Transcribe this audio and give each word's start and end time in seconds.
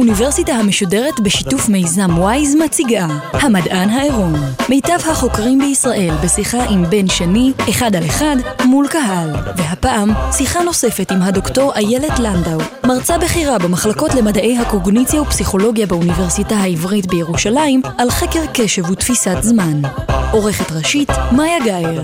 האוניברסיטה 0.00 0.52
המשודרת 0.52 1.20
בשיתוף 1.20 1.68
מיזם 1.68 2.18
וויז 2.18 2.54
מציגה 2.54 3.06
המדען 3.32 3.88
העירום. 3.88 4.34
מיטב 4.68 4.98
החוקרים 5.10 5.58
בישראל 5.58 6.14
בשיחה 6.24 6.64
עם 6.64 6.84
בן 6.90 7.08
שני, 7.08 7.52
אחד 7.70 7.96
על 7.96 8.04
אחד, 8.06 8.36
מול 8.64 8.88
קהל. 8.88 9.30
והפעם 9.56 10.10
שיחה 10.32 10.62
נוספת 10.62 11.12
עם 11.12 11.22
הדוקטור 11.22 11.72
איילת 11.74 12.18
לנדאו 12.18 12.58
מרצה 12.86 13.18
בכירה 13.18 13.58
במחלקות 13.58 14.14
למדעי 14.14 14.58
הקוגניציה 14.58 15.22
ופסיכולוגיה 15.22 15.86
באוניברסיטה 15.86 16.54
העברית 16.54 17.06
בירושלים 17.06 17.82
על 17.98 18.10
חקר 18.10 18.42
קשב 18.54 18.90
ותפיסת 18.90 19.36
זמן. 19.40 19.82
עורכת 20.32 20.72
ראשית, 20.72 21.10
מאיה 21.32 21.64
גאייר 21.64 22.02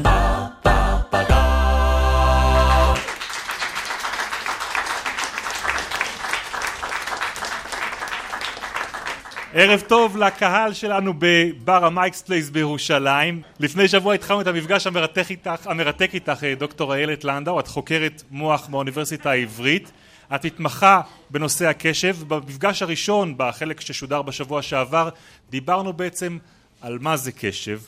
ערב 9.52 9.80
טוב 9.80 10.16
לקהל 10.16 10.72
שלנו 10.72 11.14
בבר 11.18 11.84
המייקס 11.84 12.22
פלייס 12.22 12.50
בירושלים. 12.50 13.42
לפני 13.60 13.88
שבוע 13.88 14.14
התחלנו 14.14 14.40
את 14.40 14.46
המפגש 14.46 14.86
המרתק 14.86 15.30
איתך, 15.30 15.66
המרתק 15.66 16.10
איתך 16.14 16.44
דוקטור 16.58 16.94
איילת 16.94 17.24
לנדאו, 17.24 17.60
את 17.60 17.66
חוקרת 17.66 18.22
מוח 18.30 18.66
באוניברסיטה 18.66 19.30
העברית. 19.30 19.92
את 20.34 20.46
מתמחה 20.46 21.00
בנושא 21.30 21.66
הקשב. 21.66 22.16
במפגש 22.28 22.82
הראשון, 22.82 23.34
בחלק 23.36 23.80
ששודר 23.80 24.22
בשבוע 24.22 24.62
שעבר, 24.62 25.08
דיברנו 25.50 25.92
בעצם 25.92 26.38
על 26.80 26.98
מה 27.00 27.16
זה 27.16 27.32
קשב, 27.32 27.80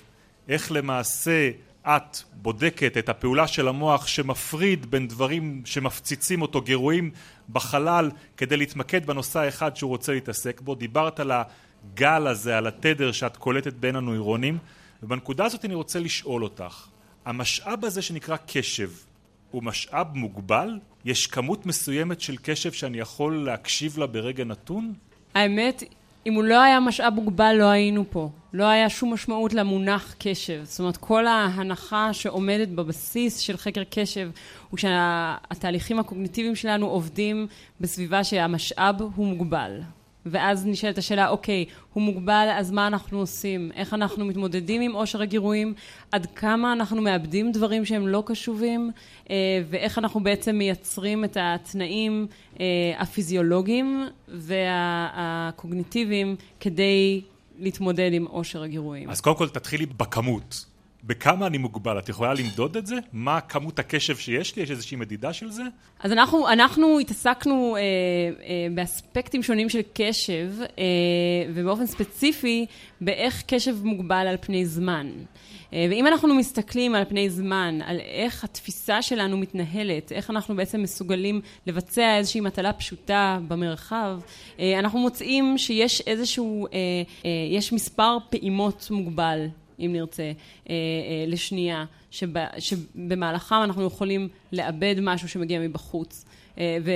איך 0.48 0.72
למעשה 0.72 1.50
את 1.86 2.18
בודקת 2.32 2.96
את 2.98 3.08
הפעולה 3.08 3.46
של 3.46 3.68
המוח 3.68 4.06
שמפריד 4.06 4.90
בין 4.90 5.08
דברים 5.08 5.62
שמפציצים 5.64 6.42
אותו, 6.42 6.60
גירויים 6.60 7.10
בחלל, 7.48 8.10
כדי 8.36 8.56
להתמקד 8.56 9.06
בנושא 9.06 9.38
האחד 9.38 9.76
שהוא 9.76 9.88
רוצה 9.88 10.12
להתעסק 10.12 10.60
בו. 10.60 10.74
דיברת 10.74 11.20
על 11.20 11.32
הגל 11.32 12.26
הזה, 12.26 12.58
על 12.58 12.66
התדר 12.66 13.12
שאת 13.12 13.36
קולטת 13.36 13.72
בין 13.72 13.96
הנוירונים, 13.96 14.58
ובנקודה 15.02 15.44
הזאת 15.44 15.64
אני 15.64 15.74
רוצה 15.74 16.00
לשאול 16.00 16.44
אותך, 16.44 16.86
המשאב 17.24 17.84
הזה 17.84 18.02
שנקרא 18.02 18.36
קשב, 18.46 18.90
הוא 19.50 19.62
משאב 19.62 20.06
מוגבל? 20.14 20.78
יש 21.04 21.26
כמות 21.26 21.66
מסוימת 21.66 22.20
של 22.20 22.36
קשב 22.42 22.72
שאני 22.72 22.98
יכול 22.98 23.44
להקשיב 23.44 23.98
לה 23.98 24.06
ברגע 24.06 24.44
נתון? 24.44 24.92
האמת, 25.34 25.82
אם 26.26 26.34
הוא 26.34 26.44
לא 26.44 26.62
היה 26.62 26.80
משאב 26.80 27.14
מוגבל, 27.14 27.54
לא 27.58 27.64
היינו 27.64 28.04
פה. 28.10 28.30
לא 28.52 28.64
היה 28.64 28.88
שום 28.88 29.12
משמעות 29.12 29.54
למונח 29.54 30.14
קשב. 30.18 30.60
זאת 30.64 30.80
אומרת, 30.80 30.96
כל 30.96 31.26
ההנחה 31.26 32.12
שעומדת 32.12 32.68
בבסיס 32.68 33.38
של 33.38 33.56
חקר 33.56 33.82
קשב 33.90 34.30
הוא 34.70 34.78
שהתהליכים 34.78 35.98
הקוגניטיביים 35.98 36.54
שלנו 36.54 36.86
עובדים 36.86 37.46
בסביבה 37.80 38.24
שהמשאב 38.24 39.02
הוא 39.16 39.26
מוגבל. 39.26 39.80
ואז 40.30 40.66
נשאלת 40.66 40.98
השאלה, 40.98 41.28
אוקיי, 41.28 41.64
הוא 41.92 42.02
מוגבל, 42.02 42.48
אז 42.56 42.70
מה 42.70 42.86
אנחנו 42.86 43.18
עושים? 43.18 43.70
איך 43.74 43.94
אנחנו 43.94 44.24
מתמודדים 44.24 44.80
עם 44.80 44.92
עושר 44.92 45.22
הגירויים? 45.22 45.74
עד 46.12 46.26
כמה 46.34 46.72
אנחנו 46.72 47.02
מאבדים 47.02 47.52
דברים 47.52 47.84
שהם 47.84 48.08
לא 48.08 48.22
קשובים? 48.26 48.90
אה, 49.30 49.36
ואיך 49.70 49.98
אנחנו 49.98 50.20
בעצם 50.20 50.56
מייצרים 50.56 51.24
את 51.24 51.36
התנאים 51.40 52.26
אה, 52.60 52.66
הפיזיולוגיים 52.98 54.06
והקוגניטיביים 54.28 56.36
כדי 56.60 57.20
להתמודד 57.58 58.10
עם 58.12 58.24
עושר 58.24 58.62
הגירויים? 58.62 59.10
אז 59.10 59.20
קודם 59.20 59.36
כל 59.36 59.48
תתחילי 59.48 59.86
בכמות. 59.86 60.64
בכמה 61.08 61.46
אני 61.46 61.58
מוגבל? 61.58 61.98
את 61.98 62.08
יכולה 62.08 62.34
למדוד 62.34 62.76
את 62.76 62.86
זה? 62.86 62.96
מה 63.12 63.40
כמות 63.40 63.78
הקשב 63.78 64.16
שיש 64.16 64.56
לי? 64.56 64.62
יש 64.62 64.70
איזושהי 64.70 64.96
מדידה 64.96 65.32
של 65.32 65.50
זה? 65.50 65.62
אז 66.00 66.12
אנחנו, 66.12 66.48
אנחנו 66.48 66.98
התעסקנו 66.98 67.76
אה, 67.76 67.80
אה, 67.80 68.66
באספקטים 68.74 69.42
שונים 69.42 69.68
של 69.68 69.80
קשב, 69.94 70.52
אה, 70.60 70.84
ובאופן 71.54 71.86
ספציפי, 71.86 72.66
באיך 73.00 73.42
קשב 73.46 73.76
מוגבל 73.84 74.26
על 74.26 74.36
פני 74.40 74.66
זמן. 74.66 75.06
אה, 75.72 75.86
ואם 75.90 76.06
אנחנו 76.06 76.34
מסתכלים 76.34 76.94
על 76.94 77.04
פני 77.04 77.30
זמן, 77.30 77.78
על 77.84 78.00
איך 78.00 78.44
התפיסה 78.44 79.02
שלנו 79.02 79.36
מתנהלת, 79.36 80.12
איך 80.12 80.30
אנחנו 80.30 80.56
בעצם 80.56 80.82
מסוגלים 80.82 81.40
לבצע 81.66 82.16
איזושהי 82.16 82.40
מטלה 82.40 82.72
פשוטה 82.72 83.38
במרחב, 83.48 84.20
אה, 84.60 84.78
אנחנו 84.78 84.98
מוצאים 84.98 85.58
שיש 85.58 86.00
איזשהו, 86.00 86.66
אה, 86.66 87.30
יש 87.50 87.72
מספר 87.72 88.18
פעימות 88.30 88.88
מוגבל 88.90 89.46
אם 89.78 89.90
נרצה, 89.92 90.22
אה, 90.22 90.32
אה, 90.70 90.74
לשנייה, 91.26 91.84
שב, 92.10 92.28
שבמהלכם 92.58 93.62
אנחנו 93.64 93.86
יכולים 93.86 94.28
לאבד 94.52 94.94
משהו 95.02 95.28
שמגיע 95.28 95.60
מבחוץ. 95.60 96.24
אה, 96.58 96.78
ו, 96.84 96.90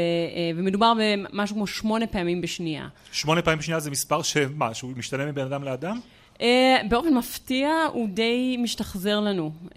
ומדובר 0.56 0.92
במשהו 1.00 1.56
כמו 1.56 1.66
שמונה 1.66 2.06
פעמים 2.06 2.40
בשנייה. 2.40 2.88
שמונה 3.12 3.42
פעמים 3.42 3.58
בשנייה 3.58 3.80
זה 3.80 3.90
מספר 3.90 4.22
שמה, 4.22 4.74
שהוא 4.74 4.92
משתנה 4.96 5.26
מבין 5.26 5.44
אדם 5.46 5.64
לאדם? 5.64 6.00
Uh, 6.42 6.44
באופן 6.88 7.14
מפתיע 7.14 7.68
הוא 7.92 8.08
די 8.08 8.56
משתחזר 8.58 9.20
לנו. 9.20 9.50
Uh, 9.64 9.74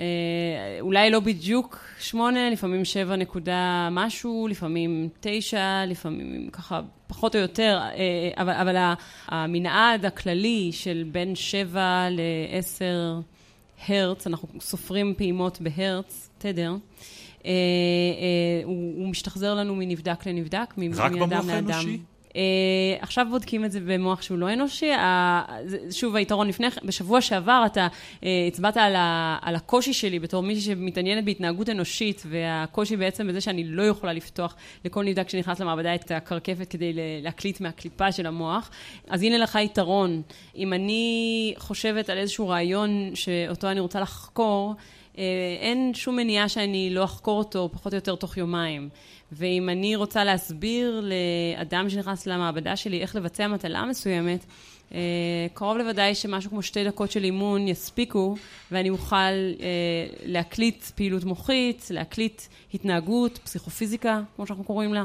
אולי 0.81 1.09
לא 1.09 1.19
בדיוק 1.19 1.79
שמונה, 1.99 2.49
לפעמים 2.49 2.85
שבע 2.85 3.15
נקודה 3.15 3.89
משהו, 3.91 4.47
לפעמים 4.49 5.09
תשע, 5.19 5.85
לפעמים 5.87 6.49
ככה 6.51 6.81
פחות 7.07 7.35
או 7.35 7.41
יותר, 7.41 7.81
uh, 7.91 8.39
אבל, 8.41 8.53
אבל 8.53 8.93
המנעד 9.27 10.05
הכללי 10.05 10.69
של 10.71 11.03
בין 11.11 11.35
שבע 11.35 12.07
לעשר 12.11 13.19
הרץ, 13.87 14.27
אנחנו 14.27 14.47
סופרים 14.59 15.13
פעימות 15.17 15.61
בהרץ, 15.61 16.29
תדר, 16.37 16.75
uh, 16.75 17.43
uh, 17.43 17.45
הוא, 18.63 18.93
הוא 18.97 19.07
משתחזר 19.07 19.55
לנו 19.55 19.75
מנבדק 19.75 20.27
לנבדק, 20.27 20.73
מאדם 20.77 20.93
לאדם. 20.93 21.21
רק 21.21 21.29
במוח 21.29 21.49
האנושי? 21.49 21.99
Uh, 22.35 22.37
עכשיו 22.99 23.27
בודקים 23.29 23.65
את 23.65 23.71
זה 23.71 23.79
במוח 23.85 24.21
שהוא 24.21 24.37
לא 24.37 24.53
אנושי. 24.53 24.89
שוב, 25.91 26.15
היתרון 26.15 26.47
לפני, 26.47 26.67
בשבוע 26.83 27.21
שעבר 27.21 27.63
אתה 27.65 27.87
uh, 27.87 28.25
הצבעת 28.47 28.77
על, 28.77 28.95
ה, 28.95 29.37
על 29.41 29.55
הקושי 29.55 29.93
שלי 29.93 30.19
בתור 30.19 30.43
מישהי 30.43 30.61
שמתעניינת 30.61 31.25
בהתנהגות 31.25 31.69
אנושית, 31.69 32.23
והקושי 32.29 32.97
בעצם 32.97 33.27
בזה 33.27 33.41
שאני 33.41 33.63
לא 33.63 33.83
יכולה 33.83 34.13
לפתוח 34.13 34.55
לכל 34.85 35.03
נבדק 35.03 35.29
שנכנס 35.29 35.59
למעבדה 35.59 35.95
את 35.95 36.11
הקרקפת 36.11 36.67
כדי 36.69 36.93
להקליט 37.21 37.61
מהקליפה 37.61 38.11
של 38.11 38.25
המוח. 38.25 38.71
אז 39.09 39.23
הנה 39.23 39.37
לך 39.37 39.59
יתרון. 39.63 40.21
אם 40.55 40.73
אני 40.73 41.53
חושבת 41.57 42.09
על 42.09 42.17
איזשהו 42.17 42.47
רעיון 42.47 43.11
שאותו 43.13 43.71
אני 43.71 43.79
רוצה 43.79 43.99
לחקור, 43.99 44.75
אין 45.61 45.93
שום 45.93 46.15
מניעה 46.15 46.49
שאני 46.49 46.89
לא 46.89 47.03
אחקור 47.03 47.37
אותו 47.37 47.69
פחות 47.73 47.93
או 47.93 47.97
יותר 47.97 48.15
תוך 48.15 48.37
יומיים. 48.37 48.89
ואם 49.31 49.69
אני 49.69 49.95
רוצה 49.95 50.23
להסביר 50.23 51.03
לאדם 51.57 51.89
שנכנס 51.89 52.27
למעבדה 52.27 52.75
שלי 52.75 53.01
איך 53.01 53.15
לבצע 53.15 53.47
מטלה 53.47 53.85
מסוימת, 53.85 54.45
אה, 54.93 54.99
קרוב 55.53 55.77
לוודאי 55.77 56.15
שמשהו 56.15 56.49
כמו 56.49 56.61
שתי 56.61 56.83
דקות 56.83 57.11
של 57.11 57.23
אימון 57.23 57.67
יספיקו, 57.67 58.35
ואני 58.71 58.89
אוכל 58.89 59.15
אה, 59.15 59.55
להקליט 60.25 60.83
פעילות 60.83 61.23
מוחית, 61.23 61.87
להקליט 61.89 62.41
התנהגות, 62.73 63.39
פסיכופיזיקה, 63.43 64.21
כמו 64.35 64.47
שאנחנו 64.47 64.63
קוראים 64.63 64.93
לה. 64.93 65.03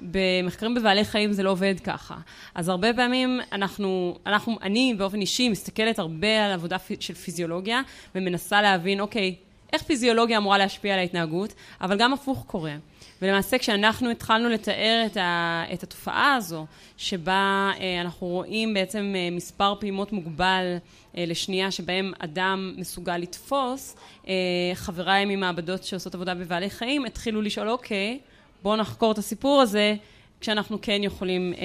במחקרים 0.00 0.74
בבעלי 0.74 1.04
חיים 1.04 1.32
זה 1.32 1.42
לא 1.42 1.50
עובד 1.50 1.74
ככה. 1.84 2.16
אז 2.54 2.68
הרבה 2.68 2.94
פעמים 2.94 3.40
אנחנו, 3.52 4.18
אנחנו, 4.26 4.58
אני 4.62 4.94
באופן 4.98 5.20
אישי 5.20 5.48
מסתכלת 5.48 5.98
הרבה 5.98 6.44
על 6.44 6.52
עבודה 6.52 6.76
של 7.00 7.14
פיזיולוגיה, 7.14 7.80
ומנסה 8.14 8.62
להבין, 8.62 9.00
אוקיי, 9.00 9.34
איך 9.72 9.82
פיזיולוגיה 9.82 10.38
אמורה 10.38 10.58
להשפיע 10.58 10.92
על 10.94 10.98
ההתנהגות, 10.98 11.54
אבל 11.80 11.98
גם 11.98 12.12
הפוך 12.12 12.44
קורה. 12.46 12.74
ולמעשה 13.22 13.58
כשאנחנו 13.58 14.10
התחלנו 14.10 14.48
לתאר 14.48 15.02
את, 15.06 15.16
ה, 15.16 15.64
את 15.72 15.82
התופעה 15.82 16.34
הזו, 16.34 16.66
שבה 16.96 17.70
אה, 17.80 18.00
אנחנו 18.00 18.26
רואים 18.26 18.74
בעצם 18.74 19.12
אה, 19.16 19.28
מספר 19.30 19.74
פעימות 19.80 20.12
מוגבל 20.12 20.76
אה, 21.16 21.24
לשנייה 21.26 21.70
שבהם 21.70 22.12
אדם 22.18 22.74
מסוגל 22.76 23.16
לתפוס, 23.16 23.96
אה, 24.28 24.32
חבריי 24.74 25.24
ממעבדות 25.24 25.84
שעושות 25.84 26.14
עבודה 26.14 26.34
בבעלי 26.34 26.70
חיים 26.70 27.04
התחילו 27.04 27.42
לשאול, 27.42 27.68
אוקיי, 27.68 28.18
בואו 28.64 28.76
נחקור 28.76 29.12
את 29.12 29.18
הסיפור 29.18 29.62
הזה. 29.62 29.94
כשאנחנו 30.40 30.78
כן 30.82 31.00
יכולים 31.02 31.52
אה, 31.52 31.58
אה, 31.58 31.64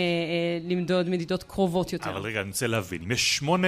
למדוד 0.69 1.10
מדידות 1.10 1.44
קרובות 1.44 1.94
יותר. 1.94 2.10
אבל 2.10 2.22
רגע, 2.22 2.42
אני 2.42 2.50
רוצה 2.50 2.68
להבין, 2.68 3.01
אם 3.04 3.12
יש 3.12 3.36
שמונה 3.38 3.68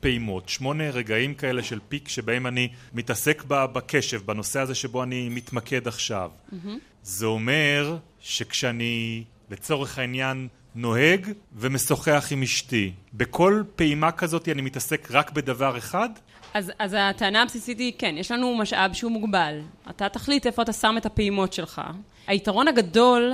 פעימות, 0.00 0.48
שמונה 0.48 0.90
רגעים 0.90 1.34
כאלה 1.34 1.62
של 1.62 1.78
פיק 1.88 2.08
שבהם 2.08 2.46
אני 2.46 2.68
מתעסק 2.94 3.44
בקשב, 3.48 4.20
בנושא 4.24 4.60
הזה 4.60 4.74
שבו 4.74 5.02
אני 5.02 5.28
מתמקד 5.28 5.88
עכשיו. 5.88 6.30
Mm-hmm. 6.30 6.68
זה 7.02 7.26
אומר 7.26 7.96
שכשאני 8.20 9.24
לצורך 9.50 9.98
העניין 9.98 10.48
נוהג 10.74 11.26
ומשוחח 11.56 12.28
עם 12.30 12.42
אשתי, 12.42 12.92
בכל 13.14 13.62
פעימה 13.76 14.12
כזאת 14.12 14.48
אני 14.48 14.62
מתעסק 14.62 15.08
רק 15.10 15.30
בדבר 15.30 15.78
אחד? 15.78 16.08
אז, 16.54 16.72
אז 16.78 16.96
הטענה 16.98 17.42
הבסיסית 17.42 17.78
היא, 17.78 17.92
כן, 17.98 18.14
יש 18.18 18.30
לנו 18.30 18.56
משאב 18.56 18.92
שהוא 18.92 19.12
מוגבל. 19.12 19.60
אתה 19.90 20.08
תחליט 20.08 20.46
איפה 20.46 20.62
אתה 20.62 20.72
שם 20.72 20.94
את 20.98 21.06
הפעימות 21.06 21.52
שלך. 21.52 21.82
היתרון 22.26 22.68
הגדול 22.68 23.32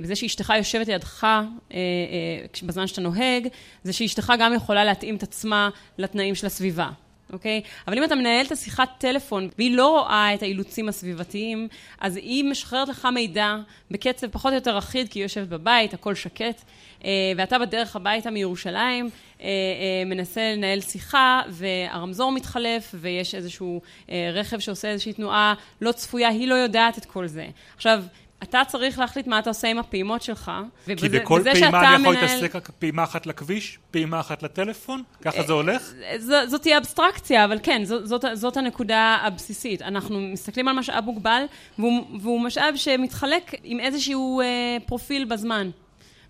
בזה 0.00 0.16
שאשתך 0.16 0.52
יושבת 0.56 0.88
לידך 0.88 1.24
אה, 1.24 1.40
אה, 1.74 1.86
בזמן 2.62 2.86
שאתה 2.86 3.00
נוהג, 3.00 3.48
זה 3.84 3.92
שאשתך 3.92 4.32
גם 4.38 4.54
יכולה 4.54 4.84
להתאים 4.84 5.16
את 5.16 5.22
עצמה 5.22 5.70
לתנאים 5.98 6.34
של 6.34 6.46
הסביבה. 6.46 6.90
אוקיי? 7.32 7.62
אבל 7.88 7.98
אם 7.98 8.04
אתה 8.04 8.14
מנהל 8.14 8.46
את 8.46 8.52
השיחת 8.52 8.88
טלפון 8.98 9.48
והיא 9.58 9.76
לא 9.76 9.88
רואה 9.88 10.34
את 10.34 10.42
האילוצים 10.42 10.88
הסביבתיים, 10.88 11.68
אז 12.00 12.16
היא 12.16 12.44
משחררת 12.44 12.88
לך 12.88 13.08
מידע 13.14 13.56
בקצב 13.90 14.26
פחות 14.26 14.50
או 14.50 14.54
יותר 14.54 14.78
אחיד, 14.78 15.08
כי 15.08 15.18
היא 15.18 15.24
יושבת 15.24 15.48
בבית, 15.48 15.94
הכל 15.94 16.14
שקט, 16.14 16.62
אה, 17.04 17.10
ואתה 17.36 17.58
בדרך 17.58 17.96
הביתה 17.96 18.30
מירושלים, 18.30 19.10
אה, 19.40 19.46
אה, 19.46 20.04
מנסה 20.06 20.52
לנהל 20.56 20.80
שיחה, 20.80 21.42
והרמזור 21.48 22.32
מתחלף, 22.32 22.94
ויש 22.94 23.34
איזשהו 23.34 23.80
רכב 24.32 24.58
שעושה 24.58 24.88
איזושהי 24.88 25.12
תנועה 25.12 25.54
לא 25.80 25.92
צפויה, 25.92 26.28
היא 26.28 26.48
לא 26.48 26.54
יודעת 26.54 26.98
את 26.98 27.04
כל 27.04 27.26
זה. 27.26 27.46
עכשיו, 27.76 28.04
אתה 28.42 28.62
צריך 28.66 28.98
להחליט 28.98 29.26
מה 29.26 29.38
אתה 29.38 29.50
עושה 29.50 29.68
עם 29.68 29.78
הפעימות 29.78 30.22
שלך. 30.22 30.52
כי 30.96 31.08
בכל 31.08 31.42
פעימה 31.52 31.94
אני 31.94 32.02
יכול 32.02 32.14
להתעסק 32.14 32.56
רק 32.56 32.70
פעימה 32.78 33.04
אחת 33.04 33.26
לכביש, 33.26 33.78
פעימה 33.90 34.20
אחת 34.20 34.42
לטלפון? 34.42 35.02
ככה 35.22 35.42
זה 35.42 35.52
הולך? 35.52 35.92
ז, 36.18 36.32
זאת 36.46 36.62
תהיה 36.62 36.78
אבסטרקציה, 36.78 37.44
אבל 37.44 37.58
כן, 37.62 37.84
זאת, 37.84 38.06
זאת, 38.06 38.24
זאת 38.34 38.56
הנקודה 38.56 39.18
הבסיסית. 39.22 39.82
אנחנו 39.82 40.20
מסתכלים 40.20 40.68
על 40.68 40.76
משאב 40.76 41.04
מוגבל, 41.04 41.44
והוא, 41.78 42.02
והוא 42.20 42.40
משאב 42.40 42.76
שמתחלק 42.76 43.54
עם 43.64 43.80
איזשהו 43.80 44.40
אה, 44.40 44.76
פרופיל 44.86 45.24
בזמן. 45.24 45.70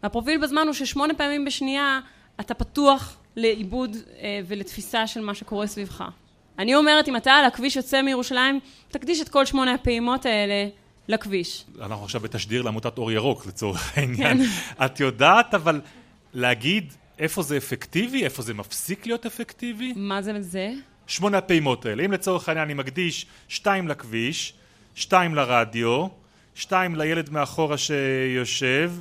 והפרופיל 0.02 0.40
בזמן 0.40 0.62
הוא 0.66 0.72
ששמונה 0.72 1.14
פעמים 1.14 1.44
בשנייה 1.44 2.00
אתה 2.40 2.54
פתוח 2.54 3.16
לעיבוד 3.36 3.96
אה, 4.20 4.40
ולתפיסה 4.46 5.06
של 5.06 5.20
מה 5.20 5.34
שקורה 5.34 5.66
סביבך. 5.66 6.04
אני 6.58 6.74
אומרת, 6.74 7.08
אם 7.08 7.16
אתה 7.16 7.32
על 7.32 7.44
הכביש 7.44 7.76
יוצא 7.76 8.02
מירושלים, 8.02 8.60
תקדיש 8.88 9.20
את 9.20 9.28
כל 9.28 9.46
שמונה 9.46 9.74
הפעימות 9.74 10.26
האלה 10.26 10.68
לכביש. 11.12 11.64
אנחנו 11.80 12.04
עכשיו 12.04 12.20
בתשדיר 12.20 12.62
לעמותת 12.62 12.98
אור 12.98 13.12
ירוק 13.12 13.46
לצורך 13.46 13.92
העניין. 13.96 14.38
כן. 14.38 14.84
את 14.84 15.00
יודעת 15.00 15.54
אבל 15.54 15.80
להגיד 16.34 16.92
איפה 17.18 17.42
זה 17.42 17.56
אפקטיבי, 17.56 18.24
איפה 18.24 18.42
זה 18.42 18.54
מפסיק 18.54 19.06
להיות 19.06 19.26
אפקטיבי? 19.26 19.92
מה 19.96 20.22
זה 20.22 20.42
זה? 20.42 20.72
שמונה 21.06 21.38
הפעימות 21.38 21.86
האלה. 21.86 22.04
אם 22.04 22.12
לצורך 22.12 22.48
העניין 22.48 22.64
אני 22.64 22.74
מקדיש 22.74 23.26
שתיים 23.48 23.88
לכביש, 23.88 24.54
שתיים 24.94 25.34
לרדיו, 25.34 26.06
שתיים 26.54 26.94
לילד 26.96 27.30
מאחורה 27.30 27.78
שיושב, 27.78 28.92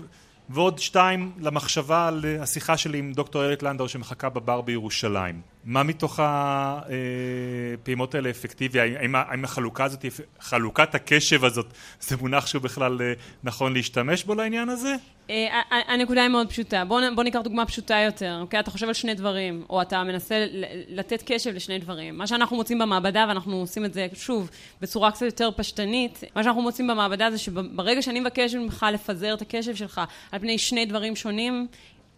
ועוד 0.50 0.80
שתיים 0.80 1.32
למחשבה 1.40 2.08
על 2.08 2.26
השיחה 2.40 2.78
שלי 2.78 2.98
עם 2.98 3.14
דוקטור 3.14 3.44
איילת 3.44 3.64
לנדאו 3.64 3.90
שמחכה 3.90 4.30
בבר 4.30 4.62
בירושלים. 4.62 5.51
מה 5.66 5.84
מתוך 5.84 6.20
הפעימות 6.24 8.16
האלה 8.16 8.30
אפקטיבי? 8.30 8.80
האם, 8.80 9.16
האם 9.16 9.44
החלוקה 9.44 9.84
הזאת, 9.84 10.06
חלוקת 10.40 10.96
הקשב 10.96 11.46
הזאת, 11.46 11.66
זה 12.00 12.18
מונח 12.18 12.48
שהוא 12.48 12.62
בכלל 12.62 13.02
אה, 13.02 13.14
נכון 13.44 13.74
להשתמש 13.74 14.24
בו 14.24 14.36
לעניין 14.36 14.70
הזה? 14.70 14.96
אה, 15.30 15.62
הנקודה 15.88 16.22
היא 16.22 16.30
מאוד 16.30 16.50
פשוטה. 16.50 16.86
בוא, 16.86 17.02
בוא 17.16 17.24
ניקח 17.24 17.40
דוגמה 17.40 17.66
פשוטה 17.66 17.96
יותר, 18.06 18.38
אוקיי? 18.42 18.60
אתה 18.60 18.72
חושב 18.72 18.88
על 18.88 18.94
שני 18.94 19.14
דברים, 19.14 19.64
או 19.70 19.82
אתה 19.82 20.04
מנסה 20.04 20.46
לתת 20.88 21.24
קשב 21.26 21.56
לשני 21.56 21.80
דברים. 21.80 22.18
מה 22.18 22.28
שאנחנו 22.28 22.56
מוצאים 22.56 22.80
במעבדה, 22.80 23.26
ואנחנו 23.28 23.56
עושים 23.56 23.86
את 23.86 23.94
זה, 23.94 24.08
שוב, 24.14 24.50
בצורה 24.82 25.12
קצת 25.12 25.26
יותר 25.26 25.50
פשטנית, 25.56 26.24
מה 26.36 26.44
שאנחנו 26.44 26.62
מוצאים 26.62 26.88
במעבדה 26.88 27.32
זה 27.32 27.38
שברגע 27.38 28.02
שאני 28.02 28.20
מבקש 28.20 28.56
ממך 28.56 28.86
לפזר 28.94 29.34
את 29.34 29.42
הקשב 29.42 29.76
שלך 29.76 30.02
על 30.32 30.40
פני 30.40 30.58
שני 30.58 30.86
דברים 30.86 31.16
שונים, 31.16 31.68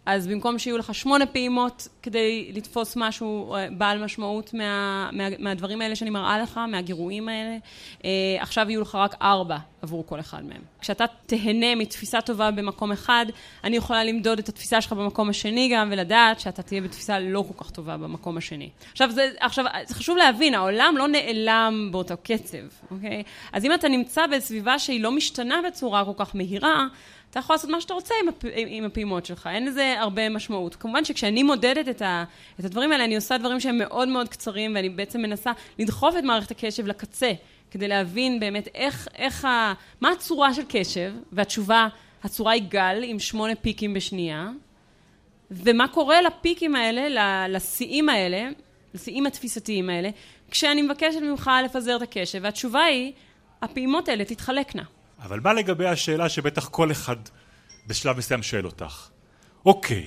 אז 0.06 0.26
במקום 0.26 0.58
שיהיו 0.58 0.78
לך 0.78 0.94
שמונה 0.94 1.26
פעימות 1.26 1.88
כדי 2.02 2.50
לתפוס 2.54 2.96
משהו 2.96 3.54
אה, 3.54 3.68
בעל 3.70 4.04
משמעות 4.04 4.54
מה, 4.54 5.08
מה, 5.12 5.24
מהדברים 5.38 5.80
האלה 5.80 5.96
שאני 5.96 6.10
מראה 6.10 6.38
לך, 6.38 6.60
מהגירויים 6.68 7.28
האלה, 7.28 7.56
אה, 8.04 8.10
עכשיו 8.40 8.66
יהיו 8.70 8.80
לך 8.80 8.94
רק 8.94 9.14
ארבע 9.22 9.56
עבור 9.82 10.06
כל 10.06 10.20
אחד 10.20 10.44
מהם. 10.44 10.62
כשאתה 10.80 11.04
תהנה 11.26 11.74
מתפיסה 11.74 12.20
טובה 12.20 12.50
במקום 12.50 12.92
אחד, 12.92 13.26
אני 13.64 13.76
יכולה 13.76 14.04
למדוד 14.04 14.38
את 14.38 14.48
התפיסה 14.48 14.80
שלך 14.80 14.92
במקום 14.92 15.30
השני 15.30 15.70
גם, 15.74 15.88
ולדעת 15.92 16.40
שאתה 16.40 16.62
תהיה 16.62 16.80
בתפיסה 16.80 17.20
לא 17.20 17.44
כל 17.48 17.64
כך 17.64 17.70
טובה 17.70 17.96
במקום 17.96 18.36
השני. 18.36 18.70
עכשיו, 18.92 19.10
זה, 19.10 19.30
עכשיו, 19.40 19.64
זה 19.86 19.94
חשוב 19.94 20.16
להבין, 20.16 20.54
העולם 20.54 20.94
לא 20.98 21.08
נעלם 21.08 21.88
באותו 21.92 22.14
קצב, 22.22 22.56
אוקיי? 22.90 23.22
אז 23.52 23.64
אם 23.64 23.74
אתה 23.74 23.88
נמצא 23.88 24.26
בסביבה 24.26 24.78
שהיא 24.78 25.00
לא 25.00 25.12
משתנה 25.12 25.60
בצורה 25.66 26.04
כל 26.04 26.24
כך 26.24 26.36
מהירה, 26.36 26.86
אתה 27.34 27.40
יכול 27.40 27.54
לעשות 27.54 27.70
מה 27.70 27.80
שאתה 27.80 27.94
רוצה 27.94 28.14
עם, 28.22 28.28
הפ... 28.28 28.44
עם 28.66 28.84
הפעימות 28.84 29.26
שלך, 29.26 29.48
אין 29.52 29.66
לזה 29.66 29.94
הרבה 29.98 30.28
משמעות. 30.28 30.74
כמובן 30.74 31.04
שכשאני 31.04 31.42
מודדת 31.42 31.88
את, 31.88 32.02
ה... 32.02 32.24
את 32.60 32.64
הדברים 32.64 32.92
האלה, 32.92 33.04
אני 33.04 33.16
עושה 33.16 33.38
דברים 33.38 33.60
שהם 33.60 33.78
מאוד 33.78 34.08
מאוד 34.08 34.28
קצרים, 34.28 34.74
ואני 34.74 34.88
בעצם 34.88 35.20
מנסה 35.20 35.52
לדחוף 35.78 36.16
את 36.18 36.24
מערכת 36.24 36.50
הקשב 36.50 36.86
לקצה, 36.86 37.32
כדי 37.70 37.88
להבין 37.88 38.40
באמת 38.40 38.68
איך, 38.74 39.08
איך 39.14 39.44
ה... 39.44 39.72
מה 40.00 40.10
הצורה 40.10 40.54
של 40.54 40.62
קשב, 40.68 41.12
והתשובה, 41.32 41.88
הצורה 42.24 42.52
היא 42.52 42.62
גל 42.68 43.00
עם 43.02 43.18
שמונה 43.18 43.54
פיקים 43.54 43.94
בשנייה, 43.94 44.48
ומה 45.50 45.88
קורה 45.88 46.22
לפיקים 46.22 46.76
האלה, 46.76 47.48
לשיאים 47.48 48.08
האלה, 48.08 48.48
לשיאים 48.94 49.26
התפיסתיים 49.26 49.90
האלה, 49.90 50.10
כשאני 50.50 50.82
מבקשת 50.82 51.20
ממך 51.22 51.50
לפזר 51.64 51.96
את 51.96 52.02
הקשב, 52.02 52.38
והתשובה 52.42 52.84
היא, 52.84 53.12
הפעימות 53.62 54.08
האלה 54.08 54.24
תתחלקנה. 54.24 54.82
אבל 55.22 55.40
מה 55.40 55.52
לגבי 55.52 55.86
השאלה 55.86 56.28
שבטח 56.28 56.68
כל 56.68 56.90
אחד 56.90 57.16
בשלב 57.86 58.18
מסוים 58.18 58.42
שואל 58.42 58.66
אותך? 58.66 59.08
אוקיי, 59.66 60.06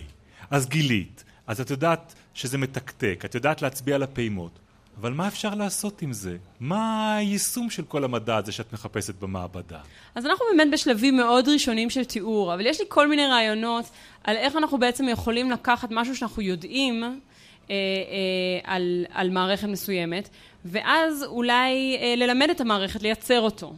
אז 0.51 0.67
גילית, 0.67 1.23
אז 1.47 1.61
את 1.61 1.69
יודעת 1.69 2.13
שזה 2.33 2.57
מתקתק, 2.57 3.21
את 3.25 3.35
יודעת 3.35 3.61
להצביע 3.61 3.95
על 3.95 4.03
הפעימות, 4.03 4.59
אבל 5.01 5.13
מה 5.13 5.27
אפשר 5.27 5.55
לעשות 5.55 6.01
עם 6.01 6.13
זה? 6.13 6.37
מה 6.59 7.15
היישום 7.15 7.69
של 7.69 7.83
כל 7.83 8.03
המדע 8.03 8.37
הזה 8.37 8.51
שאת 8.51 8.73
מחפשת 8.73 9.15
במעבדה? 9.15 9.79
אז 10.15 10.25
אנחנו 10.25 10.45
באמת 10.51 10.73
בשלבים 10.73 11.17
מאוד 11.17 11.47
ראשונים 11.47 11.89
של 11.89 12.05
תיאור, 12.05 12.53
אבל 12.53 12.65
יש 12.65 12.79
לי 12.79 12.85
כל 12.89 13.07
מיני 13.07 13.27
רעיונות 13.27 13.85
על 14.23 14.35
איך 14.35 14.55
אנחנו 14.55 14.77
בעצם 14.77 15.09
יכולים 15.09 15.51
לקחת 15.51 15.89
משהו 15.91 16.15
שאנחנו 16.15 16.41
יודעים 16.41 17.03
אה, 17.03 17.09
אה, 17.69 17.75
על, 18.63 19.05
על 19.13 19.29
מערכת 19.29 19.67
מסוימת, 19.67 20.29
ואז 20.65 21.23
אולי 21.23 21.97
אה, 22.01 22.13
ללמד 22.17 22.49
את 22.49 22.61
המערכת 22.61 23.01
לייצר 23.01 23.39
אותו. 23.39 23.73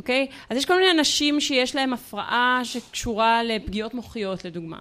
אוקיי? 0.00 0.26
אז 0.50 0.56
יש 0.56 0.64
כל 0.64 0.74
מיני 0.78 0.90
אנשים 0.90 1.40
שיש 1.40 1.74
להם 1.74 1.92
הפרעה 1.92 2.60
שקשורה 2.64 3.42
לפגיעות 3.42 3.94
מוחיות, 3.94 4.44
לדוגמה, 4.44 4.78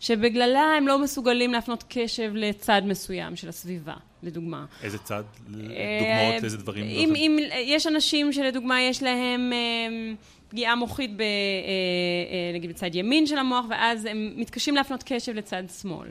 שבגללה 0.00 0.74
הם 0.76 0.88
לא 0.88 0.98
מסוגלים 0.98 1.52
להפנות 1.52 1.84
קשב 1.88 2.32
לצד 2.34 2.82
מסוים 2.84 3.36
של 3.36 3.48
הסביבה, 3.48 3.94
לדוגמה. 4.22 4.64
איזה 4.82 4.98
צד? 4.98 5.22
דוגמאות 5.48 6.42
לאיזה 6.42 6.58
דברים? 6.58 6.84
אם, 6.84 7.12
אם 7.16 7.38
יש 7.52 7.86
אנשים 7.86 8.32
שלדוגמה 8.32 8.80
יש 8.80 9.02
להם... 9.02 9.52
אה, 9.52 10.14
פגיעה 10.48 10.76
מוחית 10.76 11.16
ב, 11.16 11.20
אה, 11.20 11.26
אה, 11.26 12.54
נגיד 12.54 12.70
בצד 12.70 12.94
ימין 12.94 13.26
של 13.26 13.38
המוח, 13.38 13.64
ואז 13.70 14.04
הם 14.04 14.32
מתקשים 14.36 14.74
להפנות 14.74 15.02
קשב 15.06 15.32
לצד 15.32 15.62
שמאל. 15.80 16.08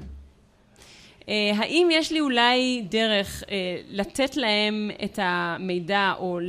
אה, 1.29 1.51
האם 1.55 1.87
יש 1.91 2.11
לי 2.11 2.19
אולי 2.19 2.85
דרך 2.89 3.43
אה, 3.51 3.81
לתת 3.89 4.37
להם 4.37 4.91
את 5.03 5.19
המידע 5.21 6.13
או 6.17 6.39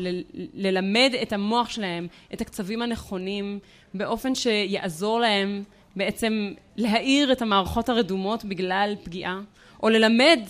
ללמד 0.54 1.12
את 1.22 1.32
המוח 1.32 1.70
שלהם 1.70 2.06
את 2.34 2.40
הקצבים 2.40 2.82
הנכונים 2.82 3.58
באופן 3.94 4.34
שיעזור 4.34 5.20
להם 5.20 5.64
בעצם 5.96 6.52
להאיר 6.76 7.32
את 7.32 7.42
המערכות 7.42 7.88
הרדומות 7.88 8.44
בגלל 8.44 8.94
פגיעה, 9.04 9.40
או 9.82 9.88
ללמד 9.88 10.40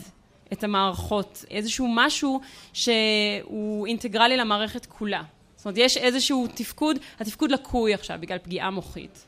את 0.53 0.65
המערכות 0.65 1.45
איזשהו 1.51 1.89
משהו 1.95 2.41
שהוא 2.73 3.87
אינטגרלי 3.87 4.37
למערכת 4.37 4.87
כולה. 4.87 5.23
זאת 5.57 5.67
אומרת, 5.67 5.79
יש 5.79 5.97
איזשהו 5.97 6.47
תפקוד, 6.55 6.97
התפקוד 7.21 7.51
לקוי 7.51 7.95
עכשיו 7.95 8.19
בגלל 8.21 8.39
פגיעה 8.39 8.71
מוחית. 8.71 9.27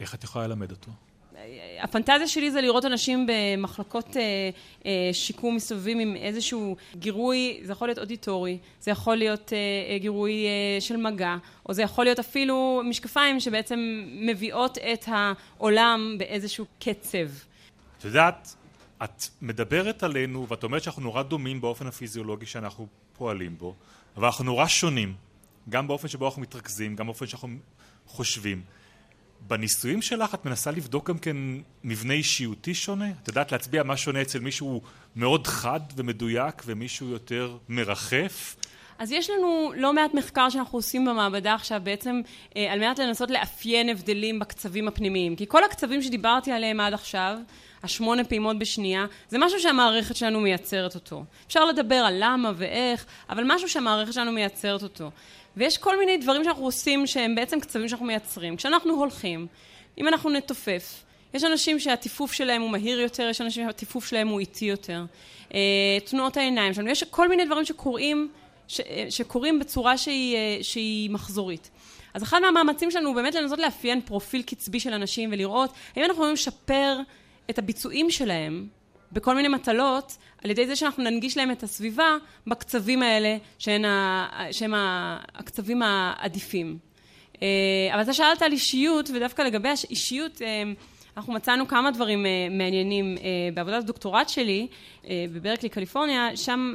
איך 0.00 0.14
את 0.14 0.24
יכולה 0.24 0.46
ללמד 0.46 0.70
אותו? 0.70 0.90
הפנטזיה 1.80 2.28
שלי 2.28 2.50
זה 2.50 2.60
לראות 2.60 2.84
אנשים 2.84 3.26
במחלקות 3.28 4.16
אה, 4.16 4.22
אה, 4.86 5.10
שיקום 5.12 5.56
מסתובבים 5.56 5.98
עם 5.98 6.16
איזשהו 6.16 6.76
גירוי, 6.96 7.60
זה 7.64 7.72
יכול 7.72 7.88
להיות 7.88 7.98
אודיטורי, 7.98 8.58
זה 8.80 8.90
יכול 8.90 9.16
להיות 9.16 9.52
אה, 9.52 9.98
גירוי 9.98 10.46
של 10.80 10.96
מגע, 10.96 11.36
או 11.68 11.74
זה 11.74 11.82
יכול 11.82 12.04
להיות 12.04 12.18
אפילו 12.18 12.82
משקפיים 12.84 13.40
שבעצם 13.40 14.04
מביאות 14.06 14.78
את 14.78 15.04
העולם 15.06 16.16
באיזשהו 16.18 16.64
קצב. 16.78 17.28
את 17.98 18.04
יודעת, 18.04 18.54
את 19.04 19.24
מדברת 19.42 20.02
עלינו 20.02 20.48
ואת 20.48 20.64
אומרת 20.64 20.82
שאנחנו 20.82 21.02
נורא 21.02 21.22
דומים 21.22 21.60
באופן 21.60 21.86
הפיזיולוגי 21.86 22.46
שאנחנו 22.46 22.86
פועלים 23.12 23.58
בו, 23.58 23.74
אבל 24.16 24.24
אנחנו 24.24 24.44
נורא 24.44 24.66
שונים, 24.66 25.14
גם 25.68 25.88
באופן 25.88 26.08
שבו 26.08 26.26
אנחנו 26.26 26.42
מתרכזים, 26.42 26.96
גם 26.96 27.06
באופן 27.06 27.26
שאנחנו 27.26 27.48
חושבים. 28.06 28.62
בניסויים 29.46 30.02
שלך 30.02 30.34
את 30.34 30.44
מנסה 30.44 30.70
לבדוק 30.70 31.10
גם 31.10 31.18
כן 31.18 31.36
מבנה 31.84 32.14
אישיותי 32.14 32.74
שונה? 32.74 33.10
את 33.22 33.28
יודעת 33.28 33.52
להצביע 33.52 33.82
מה 33.82 33.96
שונה 33.96 34.22
אצל 34.22 34.38
מישהו 34.38 34.82
מאוד 35.16 35.46
חד 35.46 35.80
ומדויק 35.96 36.62
ומישהו 36.66 37.08
יותר 37.08 37.56
מרחף? 37.68 38.56
אז 38.98 39.12
יש 39.12 39.30
לנו 39.30 39.72
לא 39.76 39.92
מעט 39.92 40.14
מחקר 40.14 40.50
שאנחנו 40.50 40.78
עושים 40.78 41.04
במעבדה 41.04 41.54
עכשיו 41.54 41.80
בעצם 41.84 42.20
על 42.54 42.78
מנת 42.78 42.98
לנסות 42.98 43.30
לאפיין 43.30 43.88
הבדלים 43.88 44.38
בקצבים 44.38 44.88
הפנימיים. 44.88 45.36
כי 45.36 45.44
כל 45.48 45.64
הקצבים 45.64 46.02
שדיברתי 46.02 46.52
עליהם 46.52 46.80
עד 46.80 46.94
עכשיו, 46.94 47.38
השמונה 47.82 48.24
פעימות 48.24 48.58
בשנייה, 48.58 49.06
זה 49.28 49.38
משהו 49.38 49.60
שהמערכת 49.60 50.16
שלנו 50.16 50.40
מייצרת 50.40 50.94
אותו. 50.94 51.24
אפשר 51.46 51.64
לדבר 51.64 51.94
על 51.94 52.14
למה 52.18 52.52
ואיך, 52.56 53.06
אבל 53.30 53.44
משהו 53.46 53.68
שהמערכת 53.68 54.12
שלנו 54.12 54.32
מייצרת 54.32 54.82
אותו. 54.82 55.10
ויש 55.56 55.78
כל 55.78 55.98
מיני 55.98 56.16
דברים 56.16 56.44
שאנחנו 56.44 56.64
עושים 56.64 57.06
שהם 57.06 57.34
בעצם 57.34 57.60
קצבים 57.60 57.88
שאנחנו 57.88 58.06
מייצרים. 58.06 58.56
כשאנחנו 58.56 58.94
הולכים, 58.94 59.46
אם 59.98 60.08
אנחנו 60.08 60.30
נתופף, 60.30 61.04
יש 61.34 61.44
אנשים 61.44 61.80
שהטיפוף 61.80 62.32
שלהם 62.32 62.62
הוא 62.62 62.70
מהיר 62.70 63.00
יותר, 63.00 63.28
יש 63.30 63.40
אנשים 63.40 63.64
שהטיפוף 63.64 64.06
שלהם 64.06 64.28
הוא 64.28 64.40
איטי 64.40 64.64
יותר. 64.64 65.04
אה, 65.54 65.60
תנועות 66.04 66.36
העיניים 66.36 66.74
שלנו, 66.74 66.88
יש 66.88 67.04
כל 67.04 67.28
מיני 67.28 67.44
דברים 67.44 67.64
שקורים, 67.64 68.30
ש, 68.68 68.80
אה, 68.80 69.06
שקורים 69.10 69.58
בצורה 69.58 69.98
שהיא, 69.98 70.36
אה, 70.36 70.58
שהיא 70.62 71.10
מחזורית. 71.10 71.70
אז 72.14 72.22
אחד 72.22 72.40
מהמאמצים 72.40 72.90
שלנו 72.90 73.08
הוא 73.08 73.16
באמת 73.16 73.34
לנסות 73.34 73.58
לאפיין 73.58 74.00
פרופיל 74.00 74.42
קצבי 74.42 74.80
של 74.80 74.92
אנשים 74.92 75.30
ולראות 75.32 75.72
האם 75.96 76.04
אנחנו 76.04 76.14
יכולים 76.14 76.32
לשפר 76.32 76.98
את 77.50 77.58
הביצועים 77.58 78.10
שלהם 78.10 78.66
בכל 79.12 79.34
מיני 79.34 79.48
מטלות, 79.48 80.16
על 80.44 80.50
ידי 80.50 80.66
זה 80.66 80.76
שאנחנו 80.76 81.04
ננגיש 81.04 81.36
להם 81.36 81.50
את 81.50 81.62
הסביבה 81.62 82.16
בקצבים 82.46 83.02
האלה, 83.02 83.36
שהן 83.58 83.84
ה, 83.84 84.28
שהם 84.52 84.74
הקצבים 85.34 85.82
העדיפים. 85.82 86.78
אה, 87.42 87.94
אבל 87.94 88.02
אתה 88.02 88.12
שאלת 88.12 88.42
על 88.42 88.52
אישיות, 88.52 89.10
ודווקא 89.14 89.42
לגבי 89.42 89.68
האישיות, 89.68 90.42
אה, 90.42 90.62
אנחנו 91.16 91.32
מצאנו 91.32 91.68
כמה 91.68 91.90
דברים 91.90 92.26
אה, 92.26 92.30
מעניינים 92.50 93.16
בעבודת 93.54 93.82
הדוקטורט 93.82 94.28
שלי 94.28 94.66
בברקלי, 95.32 95.68
קליפורניה, 95.68 96.36
שם 96.36 96.72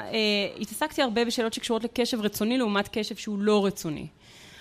התעסקתי 0.60 1.02
הרבה 1.02 1.26
בשאלות 1.26 1.54
שקשורות 1.54 1.84
לקשב 1.84 2.22
רצוני 2.22 2.58
לעומת 2.58 2.90
קשב 2.92 3.16
שהוא 3.16 3.40
לא 3.40 3.66
רצוני. 3.66 4.08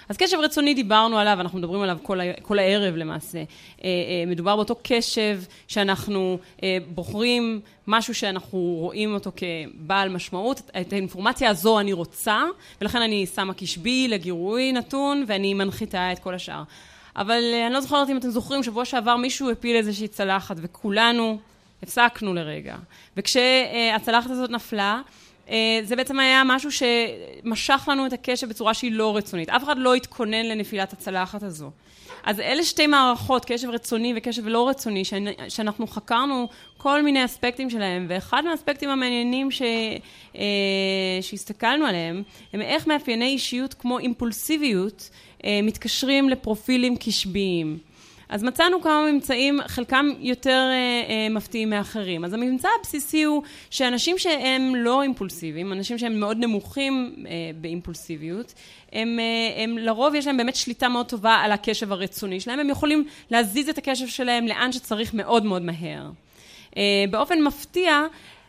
אז 0.08 0.16
קשב 0.16 0.36
רצוני 0.38 0.74
דיברנו 0.74 1.18
עליו, 1.18 1.40
אנחנו 1.40 1.58
מדברים 1.58 1.82
עליו 1.82 1.98
כל, 2.02 2.18
כל 2.42 2.58
הערב 2.58 2.96
למעשה. 2.96 3.38
אה, 3.38 3.44
אה, 3.84 4.24
מדובר 4.26 4.56
באותו 4.56 4.74
קשב 4.82 5.40
שאנחנו 5.68 6.38
אה, 6.62 6.78
בוחרים 6.94 7.60
משהו 7.86 8.14
שאנחנו 8.14 8.58
רואים 8.58 9.14
אותו 9.14 9.32
כבעל 9.36 10.08
משמעות, 10.08 10.70
את 10.80 10.92
האינפורמציה 10.92 11.50
הזו 11.50 11.80
אני 11.80 11.92
רוצה, 11.92 12.42
ולכן 12.80 13.02
אני 13.02 13.26
שמה 13.26 13.54
קשבי 13.54 14.08
לגירוי 14.08 14.72
נתון, 14.72 15.24
ואני 15.26 15.54
מנחיתה 15.54 16.12
את 16.12 16.18
כל 16.18 16.34
השאר. 16.34 16.62
אבל 17.16 17.42
אני 17.66 17.74
לא 17.74 17.80
זוכרת 17.80 18.10
אם 18.10 18.16
אתם 18.16 18.30
זוכרים, 18.30 18.62
שבוע 18.62 18.84
שעבר 18.84 19.16
מישהו 19.16 19.50
הפיל 19.50 19.76
איזושהי 19.76 20.08
צלחת, 20.08 20.56
וכולנו 20.60 21.38
הפסקנו 21.82 22.34
לרגע. 22.34 22.76
וכשהצלחת 23.16 24.30
הזאת 24.30 24.50
נפלה, 24.50 25.00
זה 25.82 25.96
בעצם 25.96 26.20
היה 26.20 26.42
משהו 26.44 26.70
שמשך 26.72 27.88
לנו 27.88 28.06
את 28.06 28.12
הקשב 28.12 28.48
בצורה 28.48 28.74
שהיא 28.74 28.92
לא 28.92 29.16
רצונית. 29.16 29.48
אף 29.48 29.64
אחד 29.64 29.78
לא 29.78 29.94
התכונן 29.94 30.46
לנפילת 30.46 30.92
הצלחת 30.92 31.42
הזו. 31.42 31.70
אז 32.26 32.40
אלה 32.40 32.64
שתי 32.64 32.86
מערכות, 32.86 33.44
קשב 33.44 33.68
רצוני 33.68 34.14
וקשב 34.16 34.46
לא 34.46 34.68
רצוני, 34.68 35.02
שאנחנו 35.48 35.86
חקרנו 35.86 36.48
כל 36.76 37.02
מיני 37.02 37.24
אספקטים 37.24 37.70
שלהם, 37.70 38.06
ואחד 38.08 38.44
מהאספקטים 38.44 38.88
המעניינים 38.88 39.50
ש... 39.50 39.62
אה, 40.36 40.42
שהסתכלנו 41.20 41.86
עליהם, 41.86 42.22
הם 42.52 42.60
איך 42.60 42.86
מאפייני 42.86 43.26
אישיות 43.26 43.74
כמו 43.74 43.98
אימפולסיביות 43.98 45.10
אה, 45.44 45.60
מתקשרים 45.62 46.28
לפרופילים 46.28 46.96
קשביים. 46.96 47.78
אז 48.28 48.42
מצאנו 48.42 48.82
כמה 48.82 49.12
ממצאים, 49.12 49.60
חלקם 49.66 50.06
יותר 50.18 50.68
אה, 50.70 50.74
אה, 51.08 51.28
מפתיעים 51.30 51.70
מאחרים. 51.70 52.24
אז 52.24 52.32
הממצא 52.32 52.68
הבסיסי 52.80 53.22
הוא 53.22 53.42
שאנשים 53.70 54.18
שהם 54.18 54.74
לא 54.74 55.02
אימפולסיביים, 55.02 55.72
אנשים 55.72 55.98
שהם 55.98 56.20
מאוד 56.20 56.36
נמוכים 56.38 57.14
אה, 57.26 57.32
באימפולסיביות, 57.60 58.54
הם, 58.92 59.18
אה, 59.18 59.62
הם 59.62 59.78
לרוב 59.78 60.14
יש 60.14 60.26
להם 60.26 60.36
באמת 60.36 60.56
שליטה 60.56 60.88
מאוד 60.88 61.06
טובה 61.06 61.34
על 61.34 61.52
הקשב 61.52 61.92
הרצוני 61.92 62.40
שלהם, 62.40 62.60
הם 62.60 62.70
יכולים 62.70 63.04
להזיז 63.30 63.68
את 63.68 63.78
הקשב 63.78 64.06
שלהם 64.06 64.46
לאן 64.46 64.72
שצריך 64.72 65.14
מאוד 65.14 65.44
מאוד 65.44 65.62
מהר. 65.62 66.10
אה, 66.76 67.04
באופן 67.10 67.42
מפתיע, 67.42 68.02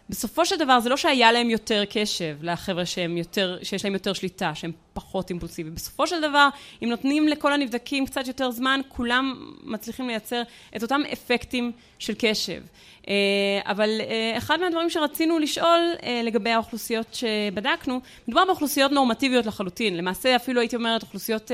בסופו 0.10 0.46
של 0.46 0.56
דבר 0.56 0.80
זה 0.80 0.90
לא 0.90 0.98
שהיה 0.98 1.32
להם 1.32 1.50
יותר 1.50 1.84
קשב 1.90 2.38
לחבר'ה 2.42 2.86
שהם 2.86 3.18
יותר, 3.18 3.58
שיש 3.64 3.86
להם 3.86 3.94
יותר 3.94 4.14
שליטה, 4.14 4.56
שהם 4.56 4.72
פחות 4.98 5.30
אימפולסיביים. 5.30 5.76
בסופו 5.76 6.08
של 6.08 6.22
דבר, 6.22 6.50
אם 6.84 6.90
נותנים 6.90 7.28
לכל 7.28 7.54
הנבדקים 7.54 8.06
קצת 8.06 8.28
יותר 8.28 8.52
זמן, 8.52 8.82
כולם 8.88 9.54
מצליחים 9.64 10.08
לייצר 10.08 10.42
את 10.76 10.84
אותם 10.84 11.02
אפקטים 11.14 11.72
של 12.00 12.14
קשב. 12.18 12.62
אה, 13.10 13.72
אבל 13.72 14.02
אה, 14.02 14.38
אחד 14.38 14.60
מהדברים 14.60 14.90
שרצינו 14.90 15.40
לשאול 15.40 15.80
אה, 16.04 16.22
לגבי 16.24 16.50
האוכלוסיות 16.50 17.14
שבדקנו, 17.14 18.00
מדובר 18.28 18.46
באוכלוסיות 18.46 18.92
נורמטיביות 18.92 19.46
לחלוטין, 19.46 19.98
למעשה 19.98 20.36
אפילו 20.36 20.60
הייתי 20.62 20.76
אומרת 20.76 21.02
אוכלוסיות 21.04 21.52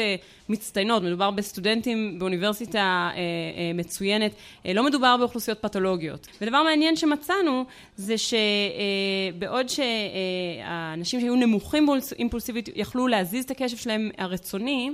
מצטיינות, 0.49 1.03
מדובר 1.03 1.31
בסטודנטים 1.31 2.19
באוניברסיטה 2.19 3.09
מצוינת, 3.73 4.31
לא 4.65 4.83
מדובר 4.83 5.17
באוכלוסיות 5.17 5.59
פתולוגיות. 5.59 6.27
ודבר 6.41 6.63
מעניין 6.63 6.95
שמצאנו 6.95 7.65
זה 7.97 8.15
שבעוד 8.17 9.65
שהאנשים 9.69 11.19
שהיו 11.19 11.35
נמוכים 11.35 11.85
באימפולסיביות 11.85 12.69
יכלו 12.75 13.07
להזיז 13.33 13.45
את 13.45 13.51
הקשב 13.51 13.77
שלהם 13.77 14.09
הרצוני, 14.17 14.93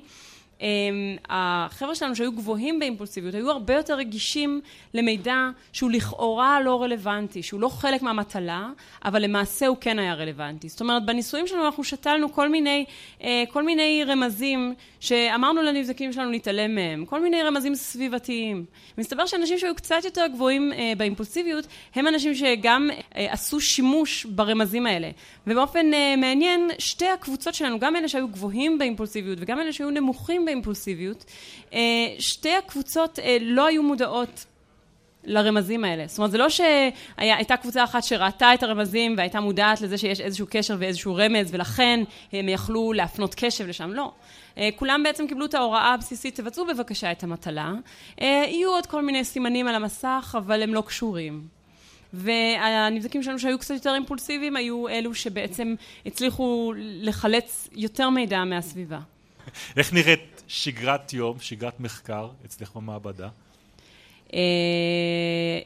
החבר'ה 1.29 1.95
שלנו 1.95 2.15
שהיו 2.15 2.31
גבוהים 2.31 2.79
באימפולסיביות 2.79 3.35
היו 3.35 3.51
הרבה 3.51 3.73
יותר 3.73 3.93
רגישים 3.93 4.61
למידע 4.93 5.49
שהוא 5.73 5.91
לכאורה 5.91 6.61
לא 6.61 6.81
רלוונטי, 6.83 7.43
שהוא 7.43 7.61
לא 7.61 7.69
חלק 7.69 8.01
מהמטלה, 8.01 8.69
אבל 9.05 9.23
למעשה 9.23 9.67
הוא 9.67 9.77
כן 9.81 9.99
היה 9.99 10.13
רלוונטי. 10.13 10.69
זאת 10.69 10.81
אומרת, 10.81 11.05
בניסויים 11.05 11.47
שלנו 11.47 11.65
אנחנו 11.65 11.83
שתלנו 11.83 12.33
כל 12.33 12.49
מיני, 12.49 12.85
אה, 13.23 13.43
כל 13.49 13.63
מיני 13.63 14.03
רמזים 14.07 14.73
שאמרנו 14.99 15.61
לנבדקים 15.61 16.13
שלנו 16.13 16.31
להתעלם 16.31 16.75
מהם, 16.75 17.05
כל 17.05 17.21
מיני 17.21 17.43
רמזים 17.43 17.75
סביבתיים. 17.75 18.65
מסתבר 18.97 19.25
שאנשים 19.25 19.59
שהיו 19.59 19.75
קצת 19.75 20.01
יותר 20.03 20.27
גבוהים 20.33 20.73
אה, 20.73 20.93
באימפולסיביות 20.97 21.67
הם 21.95 22.07
אנשים 22.07 22.35
שגם 22.35 22.89
אה, 23.15 23.27
עשו 23.29 23.61
שימוש 23.61 24.25
ברמזים 24.25 24.85
האלה. 24.85 25.09
ובאופן 25.47 25.85
מעניין, 26.17 26.69
שתי 26.79 27.07
הקבוצות 27.07 27.53
שלנו, 27.53 27.79
גם 27.79 27.95
אלה 27.95 28.07
שהיו 28.07 28.27
גבוהים 28.27 28.77
באימפולסיביות 28.77 29.37
וגם 29.41 29.59
אלה 29.59 29.73
שהיו 29.73 29.89
נמוכים 29.89 30.45
באימפולסיביות, 30.49 31.25
אה, 31.73 31.79
שתי 32.19 32.55
הקבוצות 32.55 33.19
אה, 33.19 33.37
לא 33.41 33.65
היו 33.65 33.83
מודעות 33.83 34.45
לרמזים 35.23 35.83
האלה. 35.83 36.07
זאת 36.07 36.17
אומרת, 36.17 36.31
זה 36.31 36.37
לא 36.37 36.47
שהייתה 36.49 37.57
קבוצה 37.57 37.83
אחת 37.83 38.03
שראתה 38.03 38.53
את 38.53 38.63
הרמזים 38.63 39.15
והייתה 39.17 39.39
מודעת 39.39 39.81
לזה 39.81 39.97
שיש 39.97 40.21
איזשהו 40.21 40.47
קשר 40.49 40.75
ואיזשהו 40.79 41.15
רמז, 41.15 41.53
ולכן 41.53 42.03
הם 42.33 42.49
יכלו 42.49 42.93
להפנות 42.93 43.35
קשב 43.35 43.67
לשם. 43.67 43.93
לא. 43.93 44.11
אה, 44.57 44.69
כולם 44.75 45.03
בעצם 45.03 45.27
קיבלו 45.27 45.45
את 45.45 45.53
ההוראה 45.53 45.93
הבסיסית, 45.93 46.35
תבצעו 46.35 46.65
בבקשה 46.65 47.11
את 47.11 47.23
המטלה. 47.23 47.73
יהיו 48.21 48.69
עוד 48.69 48.85
כל 48.85 49.01
מיני 49.01 49.25
סימנים 49.25 49.67
על 49.67 49.75
המסך, 49.75 50.35
אבל 50.37 50.63
הם 50.63 50.73
לא 50.73 50.83
קשורים. 50.87 51.59
והנבדקים 52.13 53.23
שלנו 53.23 53.39
שהיו 53.39 53.59
קצת 53.59 53.73
יותר 53.73 53.93
אימפולסיביים 53.93 54.55
היו 54.55 54.87
אלו 54.87 55.15
שבעצם 55.15 55.75
הצליחו 56.05 56.73
לחלץ 56.77 57.69
יותר 57.71 58.09
מידע 58.09 58.43
מהסביבה. 58.43 58.99
איך 59.77 59.93
נראית 59.93 60.38
שגרת 60.49 61.13
יום, 61.13 61.39
שגרת 61.39 61.79
מחקר 61.79 62.29
אצלך 62.45 62.75
במעבדה? 62.75 63.29
אה, 64.33 64.39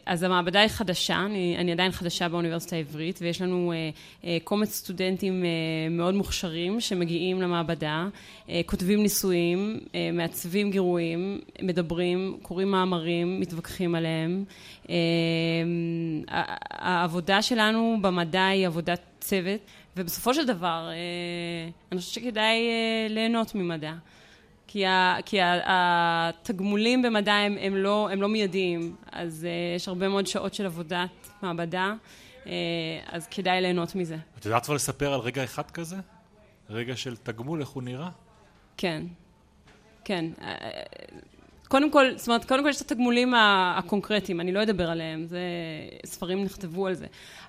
אז 0.06 0.24
המעבדה 0.24 0.60
היא 0.60 0.68
חדשה, 0.68 1.20
אני, 1.26 1.58
אני 1.58 1.72
עדיין 1.72 1.92
חדשה 1.92 2.30
באוניברסיטה 2.30 2.76
העברית, 2.76 3.20
ויש 3.22 3.42
לנו 3.42 3.72
אה, 3.72 3.90
אה, 4.26 4.38
קומץ 4.44 4.74
סטודנטים 4.74 5.46
מאוד 5.92 6.16
מוכשרים 6.16 6.80
שמגיעים 6.80 7.42
למעבדה, 7.42 8.08
כותבים 8.66 9.02
ניסויים, 9.02 9.80
מעצבים 10.14 10.72
גירויים, 10.72 11.42
מדברים, 11.62 12.38
קוראים 12.42 12.72
מאמרים, 12.72 13.40
מתווכחים 13.40 13.96
עליהם. 13.96 14.44
העבודה 16.70 17.42
שלנו 17.42 17.98
במדע 18.02 18.46
היא 18.46 18.68
עבודת 18.68 19.02
צוות, 19.20 19.60
ובסופו 19.98 20.34
של 20.34 20.46
דבר, 20.46 20.90
אני 21.92 22.00
חושבת 22.00 22.14
שכדאי 22.14 22.60
ליהנות 23.10 23.56
ממדע. 23.56 23.94
כי, 24.74 24.86
ה, 24.86 25.18
כי 25.26 25.42
ה, 25.42 25.60
התגמולים 25.66 27.02
במדע 27.02 27.34
הם, 27.34 27.58
הם, 27.62 27.76
לא, 27.76 28.10
הם 28.12 28.22
לא 28.22 28.30
מיידיים, 28.30 28.96
אז 29.12 29.48
uh, 29.48 29.76
יש 29.76 29.88
הרבה 29.88 30.10
מאוד 30.10 30.28
שעות 30.28 30.54
של 30.54 30.66
עבודת 30.66 31.10
מעבדה, 31.42 31.94
uh, 32.44 32.48
אז 33.08 33.28
כדאי 33.28 33.62
ליהנות 33.62 33.96
מזה. 33.96 34.18
את 34.40 34.46
יודעת 34.46 34.66
כבר 34.66 34.76
לספר 34.76 35.14
על 35.14 35.20
רגע 35.20 35.44
אחד 35.44 35.72
כזה? 35.72 35.96
רגע 36.70 36.96
של 36.96 37.16
תגמול, 37.16 37.62
איך 37.62 37.70
הוא 37.70 37.84
נראה? 37.84 38.10
כן, 38.78 39.04
כן. 40.04 40.26
אה, 40.42 40.58
קודם 41.68 41.92
כל, 41.92 42.06
זאת 42.16 42.28
אומרת, 42.28 42.46
קודם 42.46 42.64
כל 42.64 42.70
יש 42.70 42.82
את 42.82 42.92
התגמולים 42.92 43.34
הקונקרטיים, 43.78 44.42
אני 44.42 44.52
לא 44.52 44.64
אדבר 44.64 44.90
עליהם, 44.90 45.26
זה, 45.26 45.40
ספרים 46.06 46.44
נכתבו 46.44 46.88
על 46.88 46.94
זה. 46.94 47.06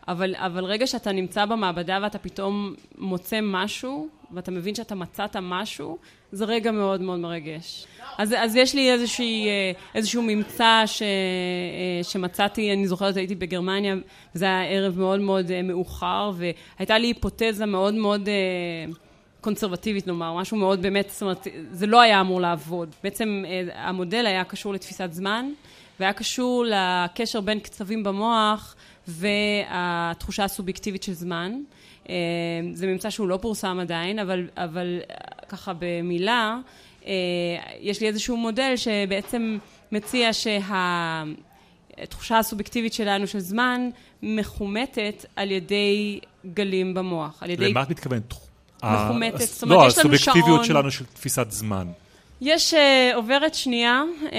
אבל, 0.08 0.34
אבל 0.36 0.64
רגע 0.64 0.86
שאתה 0.86 1.12
נמצא 1.12 1.44
במעבדה 1.44 1.98
ואתה 2.02 2.18
פתאום 2.18 2.74
מוצא 2.98 3.40
משהו, 3.42 4.08
ואתה 4.30 4.50
מבין 4.50 4.74
שאתה 4.74 4.94
מצאת 4.94 5.36
משהו, 5.36 5.98
זה 6.34 6.44
רגע 6.44 6.70
מאוד 6.70 7.00
מאוד 7.00 7.18
מרגש. 7.18 7.86
אז, 8.18 8.34
אז 8.38 8.56
יש 8.56 8.74
לי 8.74 8.92
איזושהי, 8.92 9.46
אה, 9.46 9.72
איזשהו 9.94 10.22
ממצא 10.22 10.82
ש, 10.86 11.02
אה, 11.02 12.04
שמצאתי, 12.04 12.72
אני 12.72 12.86
זוכרת, 12.86 13.16
הייתי 13.16 13.34
בגרמניה, 13.34 13.94
וזה 14.34 14.44
היה 14.44 14.64
ערב 14.64 14.98
מאוד 14.98 15.20
מאוד 15.20 15.50
אה, 15.50 15.62
מאוחר, 15.62 16.30
והייתה 16.34 16.98
לי 16.98 17.06
היפותזה 17.06 17.66
מאוד 17.66 17.94
מאוד... 17.94 18.28
קונסרבטיבית 19.40 20.06
נאמר, 20.06 20.36
משהו 20.36 20.56
מאוד 20.56 20.82
באמת, 20.82 21.10
זאת 21.10 21.22
אומרת, 21.22 21.46
זה 21.70 21.86
לא 21.86 22.00
היה 22.00 22.20
אמור 22.20 22.40
לעבוד. 22.40 22.94
בעצם 23.02 23.44
המודל 23.74 24.26
היה 24.26 24.44
קשור 24.44 24.74
לתפיסת 24.74 25.08
זמן, 25.12 25.50
והיה 26.00 26.12
קשור 26.12 26.64
לקשר 26.68 27.40
בין 27.40 27.60
קצבים 27.60 28.04
במוח 28.04 28.76
והתחושה 29.08 30.44
הסובייקטיבית 30.44 31.02
של 31.02 31.12
זמן. 31.12 31.52
זה 32.72 32.86
ממצא 32.86 33.10
שהוא 33.10 33.28
לא 33.28 33.38
פורסם 33.42 33.78
עדיין, 33.80 34.18
אבל, 34.18 34.48
אבל 34.56 35.00
ככה 35.48 35.72
במילה, 35.78 36.58
יש 37.80 38.00
לי 38.00 38.06
איזשהו 38.06 38.36
מודל 38.36 38.72
שבעצם 38.76 39.58
מציע 39.92 40.30
שהתחושה 41.98 42.38
הסובייקטיבית 42.38 42.92
שלנו 42.92 43.26
של 43.26 43.38
זמן 43.38 43.88
מחומתת 44.22 45.26
על 45.36 45.50
ידי 45.50 46.20
גלים 46.54 46.94
במוח, 46.94 47.42
על 47.42 47.50
ידי... 47.50 47.68
למה 47.70 47.82
את 47.82 47.90
מתכוונת? 47.90 48.34
מחומתת, 48.84 49.38
זאת 49.38 49.62
לא, 49.62 49.74
אומרת, 49.74 49.92
יש 49.92 49.98
לנו 49.98 50.18
שעון... 50.18 50.18
הסובייקטיביות 50.18 50.64
שלנו 50.64 50.90
של 50.90 51.04
תפיסת 51.04 51.46
זמן. 51.50 51.86
יש, 52.40 52.74
uh, 52.74 52.76
עוברת 53.14 53.54
שנייה 53.54 54.02
uh, 54.22 54.32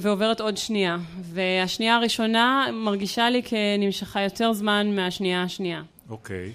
ועוברת 0.00 0.40
עוד 0.40 0.56
שנייה, 0.56 0.96
והשנייה 1.22 1.96
הראשונה 1.96 2.66
מרגישה 2.72 3.30
לי 3.30 3.42
כנמשכה 3.42 4.20
יותר 4.20 4.52
זמן 4.52 4.96
מהשנייה 4.96 5.42
השנייה. 5.42 5.82
אוקיי. 6.10 6.52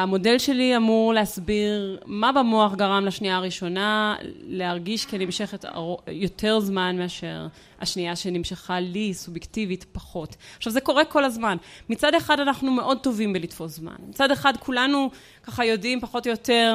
והמודל 0.00 0.38
שלי 0.38 0.76
אמור 0.76 1.14
להסביר 1.14 2.00
מה 2.06 2.32
במוח 2.32 2.74
גרם 2.74 3.06
לשנייה 3.06 3.36
הראשונה 3.36 4.16
להרגיש 4.46 5.06
כנמשכת 5.06 5.64
יותר 6.08 6.60
זמן 6.60 6.96
מאשר 6.98 7.46
השנייה 7.80 8.16
שנמשכה 8.16 8.80
לי 8.80 9.14
סובייקטיבית 9.14 9.84
פחות. 9.92 10.36
עכשיו 10.56 10.72
זה 10.72 10.80
קורה 10.80 11.04
כל 11.04 11.24
הזמן. 11.24 11.56
מצד 11.88 12.14
אחד 12.14 12.40
אנחנו 12.40 12.70
מאוד 12.70 12.98
טובים 12.98 13.32
בלתפוס 13.32 13.76
זמן. 13.76 13.96
מצד 14.08 14.30
אחד 14.30 14.52
כולנו 14.56 15.10
ככה 15.50 15.64
יודעים 15.64 16.00
פחות 16.00 16.26
או 16.26 16.30
יותר, 16.30 16.74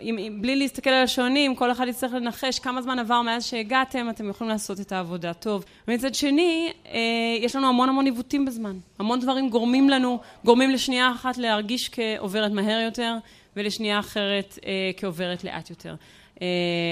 אם, 0.00 0.38
בלי 0.40 0.56
להסתכל 0.56 0.90
על 0.90 1.04
השעונים, 1.04 1.54
כל 1.54 1.72
אחד 1.72 1.86
יצטרך 1.88 2.12
לנחש 2.12 2.58
כמה 2.58 2.82
זמן 2.82 2.98
עבר 2.98 3.22
מאז 3.22 3.44
שהגעתם, 3.44 4.10
אתם 4.10 4.28
יכולים 4.28 4.50
לעשות 4.50 4.80
את 4.80 4.92
העבודה 4.92 5.34
טוב. 5.34 5.64
ומצד 5.88 6.14
שני, 6.14 6.72
אה, 6.86 7.00
יש 7.40 7.56
לנו 7.56 7.68
המון 7.68 7.88
המון 7.88 8.04
עיוותים 8.04 8.44
בזמן. 8.44 8.76
המון 8.98 9.20
דברים 9.20 9.48
גורמים 9.48 9.90
לנו, 9.90 10.18
גורמים 10.44 10.70
לשנייה 10.70 11.12
אחת 11.12 11.38
להרגיש 11.38 11.88
כעוברת 11.88 12.52
מהר 12.52 12.80
יותר, 12.80 13.16
ולשנייה 13.56 13.98
אחרת 13.98 14.58
אה, 14.66 14.90
כעוברת 14.96 15.44
לאט 15.44 15.70
יותר. 15.70 15.94
אה, 16.42 16.46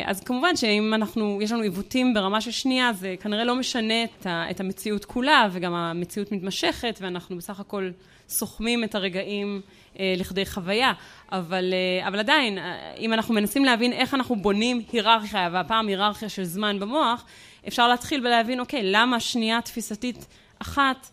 אז 0.05 0.21
כמובן 0.21 0.57
שאם 0.57 0.95
אנחנו, 0.95 1.39
יש 1.43 1.53
לנו 1.53 1.63
עיוותים 1.63 2.15
ברמה 2.15 2.41
של 2.41 2.51
שנייה, 2.51 2.93
זה 2.93 3.15
כנראה 3.21 3.45
לא 3.45 3.57
משנה 3.57 4.05
את, 4.05 4.27
ה, 4.27 4.51
את 4.51 4.61
המציאות 4.61 5.05
כולה, 5.05 5.49
וגם 5.53 5.75
המציאות 5.75 6.33
מתמשכת, 6.33 6.99
ואנחנו 7.03 7.37
בסך 7.37 7.61
הכל 7.61 7.91
סוכמים 8.29 8.85
את 8.85 8.95
הרגעים 8.95 9.61
לכדי 10.01 10.47
חוויה. 10.47 10.93
אבל, 11.33 11.75
אה, 11.75 12.09
אבל 12.09 12.19
עדיין, 12.19 12.59
אה, 12.59 12.95
אם 12.99 13.13
אנחנו 13.13 13.35
מנסים 13.35 13.65
להבין 13.65 13.93
איך 13.93 14.15
אנחנו 14.15 14.37
בונים 14.37 14.83
היררכיה, 14.93 15.49
והפעם 15.53 15.87
היררכיה 15.89 16.29
של 16.29 16.45
זמן 16.45 16.79
במוח, 16.81 17.25
אפשר 17.69 17.89
להתחיל 17.89 18.27
ולהבין, 18.27 18.61
אוקיי, 18.61 18.81
למה 18.85 19.21
שנייה 19.21 19.61
תפיסתית 19.61 20.27
אחת 20.59 21.11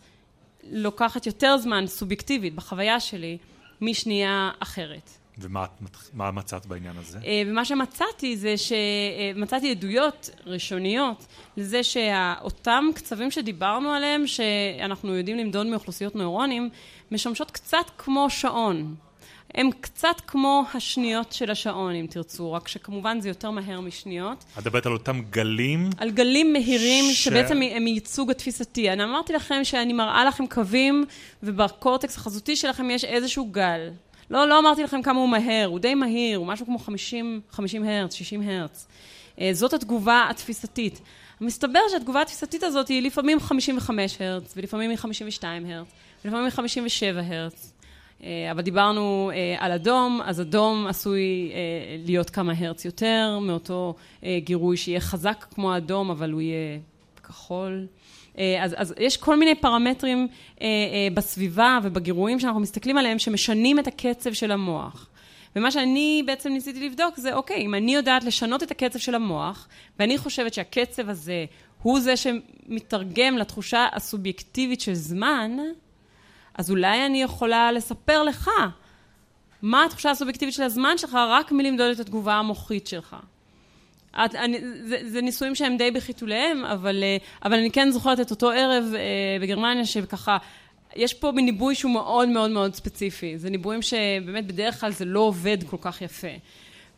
לוקחת 0.70 1.26
יותר 1.26 1.58
זמן 1.58 1.86
סובייקטיבית 1.86 2.54
בחוויה 2.54 3.00
שלי 3.00 3.38
משנייה 3.80 4.50
אחרת. 4.60 5.10
ומה 5.38 6.30
מצאת 6.30 6.66
בעניין 6.66 6.96
הזה? 6.96 7.18
אה, 7.24 7.42
ומה 7.46 7.64
שמצאתי 7.64 8.36
זה 8.36 8.54
שמצאתי 8.56 9.70
עדויות 9.70 10.30
ראשוניות 10.46 11.26
לזה 11.56 11.82
שאותם 11.82 12.84
קצבים 12.94 13.30
שדיברנו 13.30 13.90
עליהם, 13.90 14.26
שאנחנו 14.26 15.14
יודעים 15.14 15.38
למדוד 15.38 15.66
מאוכלוסיות 15.66 16.16
נוירונים, 16.16 16.70
משמשות 17.12 17.50
קצת 17.50 17.90
כמו 17.98 18.30
שעון. 18.30 18.94
הם 19.54 19.70
קצת 19.80 20.20
כמו 20.26 20.64
השניות 20.74 21.32
של 21.32 21.50
השעון, 21.50 21.94
אם 21.94 22.06
תרצו, 22.10 22.52
רק 22.52 22.68
שכמובן 22.68 23.20
זה 23.20 23.28
יותר 23.28 23.50
מהר 23.50 23.80
משניות. 23.80 24.44
את 24.52 24.58
מדברת 24.58 24.86
על 24.86 24.92
אותם 24.92 25.20
גלים? 25.30 25.90
על 25.98 26.10
גלים 26.10 26.52
מהירים, 26.52 27.04
ש... 27.12 27.24
שבעצם 27.24 27.62
הם 27.62 27.84
מייצוג 27.84 28.30
התפיסתי. 28.30 28.90
אני 28.90 29.04
אמרתי 29.04 29.32
לכם 29.32 29.64
שאני 29.64 29.92
מראה 29.92 30.24
לכם 30.24 30.46
קווים, 30.46 31.04
ובקורטקס 31.42 32.16
החזותי 32.16 32.56
שלכם 32.56 32.90
יש 32.90 33.04
איזשהו 33.04 33.44
גל. 33.44 33.90
לא, 34.30 34.48
לא 34.48 34.58
אמרתי 34.58 34.82
לכם 34.82 35.02
כמה 35.02 35.20
הוא 35.20 35.28
מהר, 35.28 35.66
הוא 35.66 35.78
די 35.78 35.94
מהיר, 35.94 36.38
הוא 36.38 36.46
משהו 36.46 36.66
כמו 36.66 36.78
50, 36.78 37.40
50 37.50 37.84
הרץ, 37.84 38.14
60 38.14 38.42
הרץ. 38.42 38.86
אה, 39.40 39.50
זאת 39.52 39.72
התגובה 39.72 40.26
התפיסתית. 40.30 41.00
מסתבר 41.40 41.80
שהתגובה 41.90 42.22
התפיסתית 42.22 42.62
הזאת 42.62 42.88
היא 42.88 43.02
לפעמים 43.02 43.40
55 43.40 44.20
הרץ, 44.20 44.54
ולפעמים 44.56 44.90
היא 44.90 44.98
52 44.98 45.66
הרץ, 45.66 45.86
ולפעמים 46.24 46.44
היא 46.44 46.52
57 46.52 47.22
הרץ. 47.26 47.72
אה, 48.22 48.50
אבל 48.50 48.62
דיברנו 48.62 49.30
אה, 49.34 49.56
על 49.58 49.72
אדום, 49.72 50.20
אז 50.24 50.40
אדום 50.40 50.86
עשוי 50.86 51.52
להיות 52.06 52.30
כמה 52.30 52.52
הרץ 52.58 52.84
יותר 52.84 53.38
מאותו 53.42 53.94
גירוי 54.38 54.76
שיהיה 54.76 55.00
חזק 55.00 55.46
כמו 55.50 55.72
האדום, 55.72 56.10
אבל 56.10 56.30
הוא 56.32 56.40
יהיה 56.40 56.78
כחול. 57.22 57.86
אה, 58.38 58.64
אז, 58.64 58.74
אז 58.76 58.94
יש 58.98 59.16
כל 59.16 59.36
מיני 59.36 59.54
פרמטרים 59.54 60.28
אה, 60.60 60.66
אה, 60.66 61.08
בסביבה 61.14 61.78
ובגירויים 61.82 62.40
שאנחנו 62.40 62.60
מסתכלים 62.60 62.98
עליהם 62.98 63.18
שמשנים 63.18 63.78
את 63.78 63.86
הקצב 63.86 64.32
של 64.32 64.52
המוח. 64.52 65.08
ומה 65.56 65.70
שאני 65.70 66.22
בעצם 66.26 66.52
ניסיתי 66.52 66.88
לבדוק 66.88 67.16
זה, 67.16 67.34
אוקיי, 67.34 67.56
אם 67.56 67.74
אני 67.74 67.94
יודעת 67.94 68.24
לשנות 68.24 68.62
את 68.62 68.70
הקצב 68.70 68.98
של 68.98 69.14
המוח, 69.14 69.68
ואני 69.98 70.18
חושבת 70.18 70.54
שהקצב 70.54 71.08
הזה 71.08 71.44
הוא 71.82 72.00
זה 72.00 72.14
שמתרגם 72.16 73.38
לתחושה 73.38 73.86
הסובייקטיבית 73.92 74.80
של 74.80 74.94
זמן, 74.94 75.56
אז 76.54 76.70
אולי 76.70 77.06
אני 77.06 77.22
יכולה 77.22 77.72
לספר 77.72 78.22
לך 78.22 78.50
מה 79.62 79.84
התחושה 79.84 80.10
הסובייקטיבית 80.10 80.54
של 80.54 80.62
הזמן 80.62 80.98
שלך 80.98 81.14
רק 81.28 81.52
מלמדוד 81.52 81.90
את 81.90 82.00
התגובה 82.00 82.34
המוחית 82.34 82.86
שלך. 82.86 83.16
את, 84.24 84.34
אני, 84.34 84.58
זה, 84.84 84.96
זה 85.06 85.22
ניסויים 85.22 85.54
שהם 85.54 85.76
די 85.76 85.90
בחיתוליהם, 85.90 86.64
אבל, 86.64 87.02
אה, 87.02 87.16
אבל 87.44 87.58
אני 87.58 87.70
כן 87.70 87.90
זוכרת 87.90 88.20
את 88.20 88.30
אותו 88.30 88.50
ערב 88.50 88.84
אה, 88.94 89.00
בגרמניה, 89.40 89.86
שככה, 89.86 90.36
יש 90.96 91.14
פה 91.14 91.32
מין 91.32 91.44
ניבוי 91.44 91.74
שהוא 91.74 91.92
מאוד 91.92 92.28
מאוד 92.28 92.50
מאוד 92.50 92.74
ספציפי. 92.74 93.38
זה 93.38 93.50
ניבויים 93.50 93.82
שבאמת 93.82 94.46
בדרך 94.46 94.80
כלל 94.80 94.92
זה 94.92 95.04
לא 95.04 95.20
עובד 95.20 95.58
כל 95.66 95.76
כך 95.80 96.02
יפה. 96.02 96.28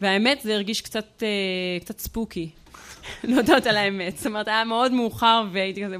והאמת, 0.00 0.40
זה 0.40 0.54
הרגיש 0.54 0.80
קצת, 0.80 1.22
אה, 1.22 1.80
קצת 1.80 1.98
spooky, 1.98 2.50
להודות 3.24 3.66
על 3.66 3.76
האמת. 3.76 4.16
זאת 4.16 4.26
אומרת, 4.26 4.48
היה 4.48 4.64
מאוד 4.64 4.92
מאוחר 4.92 5.44
והייתי 5.52 5.84
כזה, 5.84 5.96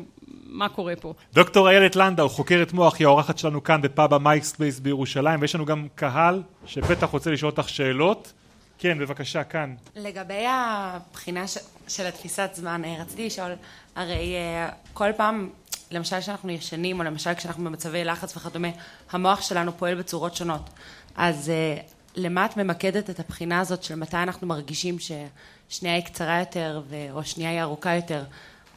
מה 0.52 0.68
קורה 0.68 0.96
פה? 0.96 1.14
דוקטור 1.32 1.70
איילת 1.70 1.96
לנדאו, 1.96 2.28
חוקרת 2.28 2.72
מוח, 2.72 2.96
היא 2.98 3.06
האורחת 3.06 3.38
שלנו 3.38 3.64
כאן 3.64 3.82
בפאב 3.82 4.14
המייקספייס 4.14 4.80
בירושלים, 4.80 5.40
ויש 5.40 5.54
לנו 5.54 5.66
גם 5.66 5.86
קהל 5.94 6.42
שבטח 6.66 7.08
רוצה 7.10 7.30
לשאול 7.30 7.50
אותך 7.50 7.68
שאלות. 7.68 8.32
כן, 8.78 8.98
בבקשה, 8.98 9.44
כאן. 9.44 9.74
לגבי 9.96 10.44
הבחינה 10.48 11.48
ש... 11.48 11.58
של 11.88 12.06
התפיסת 12.06 12.50
זמן, 12.54 12.84
אה, 12.84 12.96
רציתי 13.00 13.26
לשאול, 13.26 13.52
הרי 13.96 14.34
אה, 14.34 14.68
כל 14.92 15.12
פעם, 15.16 15.48
למשל 15.90 16.20
כשאנחנו 16.20 16.50
ישנים, 16.50 16.98
או 16.98 17.04
למשל 17.04 17.34
כשאנחנו 17.34 17.64
במצבי 17.64 18.04
לחץ 18.04 18.36
וכדומה, 18.36 18.68
המוח 19.10 19.40
שלנו 19.40 19.72
פועל 19.78 19.94
בצורות 19.94 20.36
שונות. 20.36 20.70
אז 21.16 21.50
אה, 21.50 21.76
למה 22.16 22.44
את 22.46 22.56
ממקדת 22.56 23.10
את 23.10 23.20
הבחינה 23.20 23.60
הזאת 23.60 23.82
של 23.82 23.94
מתי 23.94 24.16
אנחנו 24.16 24.46
מרגישים 24.46 24.96
ששנייה 24.98 25.94
היא 25.94 26.04
קצרה 26.04 26.38
יותר, 26.38 26.82
או 27.12 27.24
שנייה 27.24 27.50
היא 27.50 27.60
ארוכה 27.62 27.94
יותר? 27.94 28.24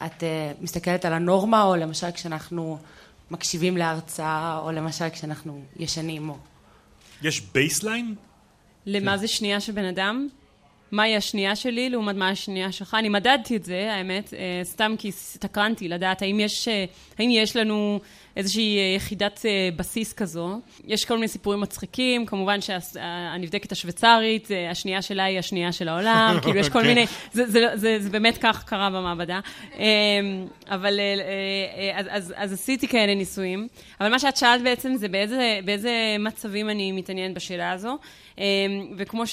את 0.04 0.22
מסתכלת 0.60 1.04
על 1.04 1.12
הנורמה, 1.12 1.62
או 1.62 1.76
למשל 1.76 2.10
כשאנחנו 2.10 2.78
מקשיבים 3.30 3.76
להרצאה, 3.76 4.58
או 4.58 4.72
למשל 4.72 5.08
כשאנחנו 5.08 5.62
ישנים, 5.76 6.28
או... 6.28 6.36
יש 7.22 7.40
baseline? 7.40 8.14
למה 8.86 9.12
כן. 9.12 9.18
זה 9.18 9.28
שנייה 9.28 9.60
של 9.60 9.72
בן 9.72 9.84
אדם, 9.84 10.28
מהי 10.92 11.16
השנייה 11.16 11.56
שלי 11.56 11.90
לעומת 11.90 12.16
מה 12.16 12.28
השנייה 12.28 12.72
שלך. 12.72 12.96
אני 12.98 13.08
מדדתי 13.08 13.56
את 13.56 13.64
זה, 13.64 13.92
האמת, 13.92 14.34
אה, 14.34 14.60
סתם 14.64 14.94
כי 14.98 15.08
הסתקרנתי 15.08 15.88
לדעת 15.88 16.22
האם 16.22 16.40
יש, 16.40 16.68
אה, 16.68 16.84
האם 17.18 17.30
יש 17.30 17.56
לנו 17.56 18.00
איזושהי 18.36 18.78
אה, 18.78 18.94
יחידת 18.96 19.44
בסיס 19.76 20.12
כזו. 20.12 20.60
יש 20.86 21.04
כל 21.04 21.14
מיני 21.14 21.28
סיפורים 21.28 21.60
מצחיקים, 21.60 22.26
כמובן 22.26 22.58
שהנבדקת 22.60 23.72
השוויצרית, 23.72 24.48
השנייה 24.70 25.02
שלה 25.02 25.24
היא 25.24 25.38
השנייה 25.38 25.72
של 25.72 25.88
העולם, 25.88 26.36
כאילו 26.42 26.56
יש 26.56 26.68
כל. 26.68 26.78
אוקיי. 26.78 26.94
מיני, 26.94 27.06
זה, 27.32 27.46
זה, 27.50 27.66
זה, 27.74 27.96
זה 28.00 28.10
באמת 28.10 28.38
כך 28.38 28.64
קרה 28.64 28.90
במעבדה. 28.90 29.40
אבל 30.68 31.00
אז, 31.94 32.06
אז, 32.10 32.34
אז 32.36 32.52
עשיתי 32.52 32.88
כאלה 32.88 33.14
ניסויים, 33.14 33.68
אבל 34.00 34.10
מה 34.10 34.18
שאת 34.18 34.36
שאלת 34.36 34.62
בעצם 34.62 34.94
זה 34.96 35.08
באיזה, 35.08 35.60
באיזה 35.64 36.16
מצבים 36.18 36.70
אני 36.70 36.92
מתעניינת 36.92 37.34
בשאלה 37.34 37.72
הזו. 37.72 37.98
אמ, 38.38 38.44
וכמו 38.96 39.26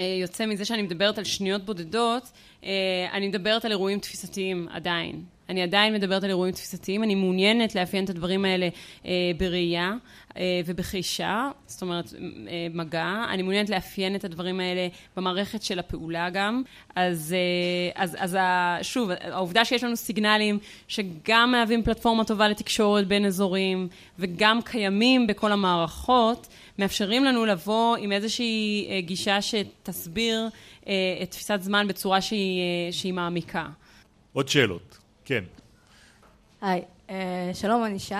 שיוצא 0.00 0.46
מזה 0.46 0.64
שאני 0.64 0.82
מדברת 0.82 1.18
על 1.18 1.24
שניות 1.24 1.64
בודדות, 1.64 2.30
אה, 2.64 2.70
אני 3.12 3.28
מדברת 3.28 3.64
על 3.64 3.70
אירועים 3.70 3.98
תפיסתיים 3.98 4.68
עדיין. 4.70 5.24
אני 5.50 5.62
עדיין 5.62 5.94
מדברת 5.94 6.24
על 6.24 6.30
אירועים 6.30 6.54
תפיסתיים, 6.54 7.02
אני 7.04 7.14
מעוניינת 7.14 7.74
לאפיין 7.74 8.04
את 8.04 8.10
הדברים 8.10 8.44
האלה 8.44 8.68
אה, 9.06 9.10
בראייה 9.36 9.92
אה, 10.36 10.60
ובחישה, 10.66 11.50
זאת 11.66 11.82
אומרת 11.82 12.14
אה, 12.48 12.66
מגע, 12.74 13.24
אני 13.30 13.42
מעוניינת 13.42 13.70
לאפיין 13.70 14.16
את 14.16 14.24
הדברים 14.24 14.60
האלה 14.60 14.88
במערכת 15.16 15.62
של 15.62 15.78
הפעולה 15.78 16.30
גם, 16.30 16.62
אז, 16.96 17.34
אה, 17.36 18.02
אז, 18.02 18.16
אז 18.20 18.34
ה, 18.34 18.78
שוב, 18.82 19.10
העובדה 19.20 19.64
שיש 19.64 19.84
לנו 19.84 19.96
סיגנלים 19.96 20.58
שגם 20.88 21.52
מהווים 21.52 21.82
פלטפורמה 21.82 22.24
טובה 22.24 22.48
לתקשורת 22.48 23.06
בין 23.06 23.24
אזורים 23.26 23.88
וגם 24.18 24.62
קיימים 24.62 25.26
בכל 25.26 25.52
המערכות, 25.52 26.48
מאפשרים 26.78 27.24
לנו 27.24 27.44
לבוא 27.44 27.96
עם 27.96 28.12
איזושהי 28.12 28.86
אה, 28.90 29.00
גישה 29.00 29.38
שתסביר 29.42 30.48
אה, 30.86 30.92
את 31.22 31.30
תפיסת 31.30 31.58
זמן 31.62 31.88
בצורה 31.88 32.20
שהיא, 32.20 32.60
אה, 32.60 32.92
שהיא 32.92 33.12
מעמיקה. 33.12 33.66
עוד 34.32 34.48
שאלות, 34.48 34.99
כן. 35.30 35.44
היי, 36.60 36.82
שלום, 37.52 37.84
אני 37.84 37.98
שי, 37.98 38.14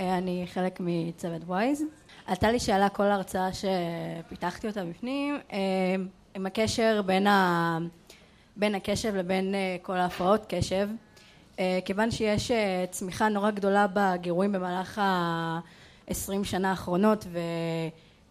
אני 0.00 0.44
חלק 0.52 0.80
מצוות 0.80 1.42
וויז. 1.46 1.82
עלתה 2.26 2.50
לי 2.50 2.58
שאלה 2.60 2.88
כל 2.88 3.02
ההרצאה 3.02 3.48
שפיתחתי 3.52 4.66
אותה 4.68 4.84
בפנים, 4.84 5.38
עם 6.34 6.46
הקשר 6.46 7.02
בין, 7.06 7.26
ה... 7.26 7.78
בין 8.56 8.74
הקשב 8.74 9.14
לבין 9.14 9.54
כל 9.82 9.96
ההפרעות 9.96 10.46
קשב. 10.48 10.88
כיוון 11.84 12.10
שיש 12.10 12.50
צמיחה 12.90 13.28
נורא 13.28 13.50
גדולה 13.50 13.86
בגירויים 13.94 14.52
במהלך 14.52 14.98
ה... 14.98 15.60
עשרים 16.06 16.44
שנה 16.44 16.70
האחרונות 16.70 17.26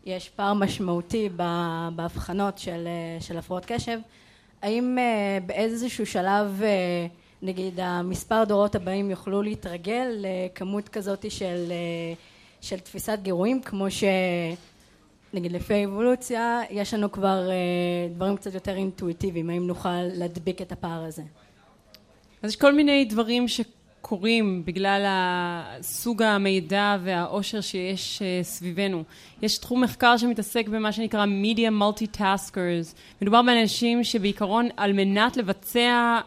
ויש 0.06 0.30
פער 0.30 0.54
משמעותי 0.54 1.30
בהבחנות 1.95 2.58
של, 2.58 2.88
של 3.19 3.38
הפרעות 3.38 3.65
קשב, 3.65 4.00
האם 4.62 4.98
באיזשהו 5.45 6.06
שלב 6.06 6.62
נגיד 7.41 7.80
המספר 7.80 8.43
דורות 8.43 8.75
הבאים 8.75 9.12
יוכלו 9.12 9.41
להתרגל 9.41 10.08
לכמות 10.17 10.89
כזאת 10.89 11.32
של, 11.32 11.71
אה, 11.71 12.13
של 12.62 12.80
תפיסת 12.80 13.19
גירויים 13.21 13.62
כמו 13.62 13.91
ש... 13.91 14.04
נגיד 15.34 15.52
לפי 15.52 15.86
אבולוציה 15.86 16.62
יש 16.69 16.93
לנו 16.93 17.12
כבר 17.12 17.49
דברים 18.15 18.38
קצת 18.38 18.54
יותר 18.54 18.75
אינטואיטיביים 18.75 19.49
האם 19.49 19.67
נוכל 19.67 20.02
להדביק 20.02 20.62
את 20.62 20.71
הפער 20.71 21.04
הזה 21.04 21.23
אז 22.43 22.49
יש 22.49 22.56
כל 22.56 22.73
מיני 22.73 23.06
דברים 23.06 23.47
ש... 23.47 23.62
קורים 24.02 24.65
בגלל 24.65 25.06
סוג 25.82 26.23
המידע 26.23 26.97
והעושר 27.04 27.62
שיש 27.62 28.21
אה, 28.21 28.39
סביבנו. 28.43 29.04
יש 29.41 29.58
תחום 29.58 29.84
מחקר 29.84 30.17
שמתעסק 30.17 30.67
במה 30.67 30.91
שנקרא 30.91 31.25
Media 31.25 31.71
Multitaskers. 31.82 32.95
מדובר 33.21 33.41
באנשים 33.41 34.04
שבעיקרון 34.04 34.69
על 34.78 34.93
מנת 34.93 35.38
לבצע 35.38 36.19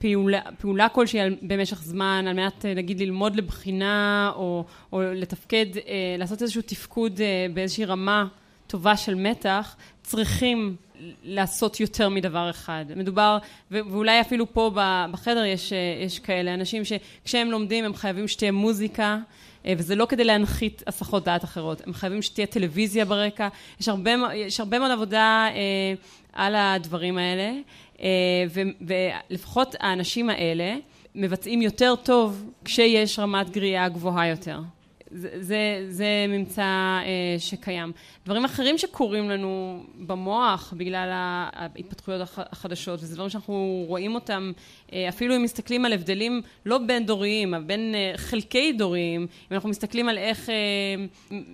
פעולה, 0.00 0.40
פעולה 0.58 0.88
כלשהי 0.88 1.20
במשך 1.42 1.82
זמן, 1.82 2.24
על 2.28 2.36
מנת 2.36 2.66
אה, 2.66 2.74
נגיד 2.74 3.00
ללמוד 3.00 3.36
לבחינה 3.36 4.32
או, 4.34 4.64
או 4.92 5.02
לתפקד, 5.02 5.66
אה, 5.76 6.16
לעשות 6.18 6.42
איזשהו 6.42 6.62
תפקוד 6.62 7.20
באיזושהי 7.54 7.84
רמה 7.84 8.26
טובה 8.66 8.96
של 8.96 9.14
מתח, 9.14 9.76
צריכים 10.02 10.76
לעשות 11.24 11.80
יותר 11.80 12.08
מדבר 12.08 12.50
אחד. 12.50 12.84
מדובר, 12.96 13.38
ואולי 13.70 14.20
אפילו 14.20 14.52
פה 14.52 14.70
בחדר 15.10 15.44
יש, 15.44 15.72
יש 16.04 16.18
כאלה 16.18 16.54
אנשים 16.54 16.82
שכשהם 16.84 17.50
לומדים 17.50 17.84
הם 17.84 17.94
חייבים 17.94 18.28
שתהיה 18.28 18.52
מוזיקה, 18.52 19.18
אה, 19.66 19.72
וזה 19.78 19.94
לא 19.94 20.06
כדי 20.06 20.24
להנחית 20.24 20.82
הסחות 20.86 21.24
דעת 21.24 21.44
אחרות, 21.44 21.86
הם 21.86 21.92
חייבים 21.92 22.22
שתהיה 22.22 22.46
טלוויזיה 22.46 23.04
ברקע, 23.04 23.48
יש 23.80 23.88
הרבה, 23.88 24.10
יש 24.34 24.60
הרבה 24.60 24.78
מאוד 24.78 24.90
עבודה 24.90 25.48
אה, 25.54 25.94
על 26.32 26.54
הדברים 26.56 27.18
האלה, 27.18 27.42
אה, 27.42 27.52
ו, 27.52 27.89
ולפחות 28.80 29.74
האנשים 29.80 30.30
האלה 30.30 30.76
מבצעים 31.14 31.62
יותר 31.62 31.94
טוב 32.02 32.50
כשיש 32.64 33.18
רמת 33.18 33.50
גריעה 33.50 33.88
גבוהה 33.88 34.28
יותר. 34.28 34.60
זה, 35.10 35.86
זה, 35.88 36.26
ממצא 36.28 36.62
אה, 36.62 37.36
שקיים. 37.38 37.92
דברים 38.24 38.44
אחרים 38.44 38.78
שקורים 38.78 39.30
לנו 39.30 39.82
במוח 39.98 40.74
בגלל 40.76 41.08
ההתפתחויות 41.12 42.20
החדשות, 42.36 43.00
וזה 43.02 43.14
דברים 43.14 43.30
שאנחנו 43.30 43.84
רואים 43.88 44.14
אותם, 44.14 44.52
אה, 44.92 45.08
אפילו 45.08 45.36
אם 45.36 45.42
מסתכלים 45.42 45.84
על 45.84 45.92
הבדלים 45.92 46.42
לא 46.66 46.78
בין 46.78 47.06
דוריים, 47.06 47.54
אבל 47.54 47.64
בין 47.64 47.94
אה, 47.94 48.12
חלקי 48.16 48.72
דוריים, 48.72 49.20
אם 49.20 49.54
אנחנו 49.54 49.68
מסתכלים 49.68 50.08
על 50.08 50.18
איך 50.18 50.50
אה, 50.50 50.54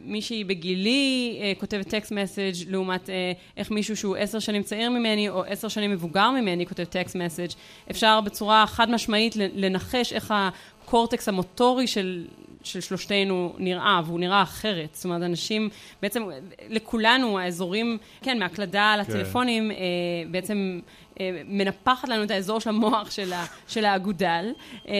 מישהי 0.04 0.44
בגילי 0.44 1.38
אה, 1.42 1.52
כותבת 1.60 1.88
טקסט 1.88 2.12
מסאג' 2.12 2.54
לעומת 2.68 3.10
אה, 3.10 3.32
איך 3.56 3.70
מישהו 3.70 3.96
שהוא 3.96 4.16
עשר 4.16 4.38
שנים 4.38 4.62
צעיר 4.62 4.90
ממני 4.90 5.28
או 5.28 5.44
עשר 5.44 5.68
שנים 5.68 5.90
מבוגר 5.90 6.30
ממני 6.30 6.66
כותב 6.66 6.84
טקסט 6.84 7.16
מסאג', 7.16 7.50
אפשר 7.90 8.20
בצורה 8.20 8.66
חד 8.66 8.90
משמעית 8.90 9.36
לנחש 9.36 10.12
איך 10.12 10.34
הקורטקס 10.36 11.28
המוטורי 11.28 11.86
של 11.86 12.26
של 12.66 12.80
שלושתנו 12.80 13.54
נראה, 13.58 14.00
והוא 14.06 14.20
נראה 14.20 14.42
אחרת. 14.42 14.94
זאת 14.94 15.04
אומרת, 15.04 15.22
אנשים, 15.22 15.68
בעצם, 16.02 16.22
לכולנו, 16.68 17.38
האזורים, 17.38 17.98
כן, 18.22 18.38
מהקלדה 18.38 18.96
לטלפונים, 18.96 19.70
כן. 19.70 19.74
אה, 19.80 20.30
בעצם 20.30 20.80
אה, 21.20 21.30
מנפחת 21.48 22.08
לנו 22.08 22.22
את 22.22 22.30
האזור 22.30 22.60
של 22.60 22.70
המוח 22.70 23.10
של, 23.10 23.32
ה, 23.32 23.44
של 23.68 23.84
האגודל, 23.84 24.52
אה, 24.88 24.94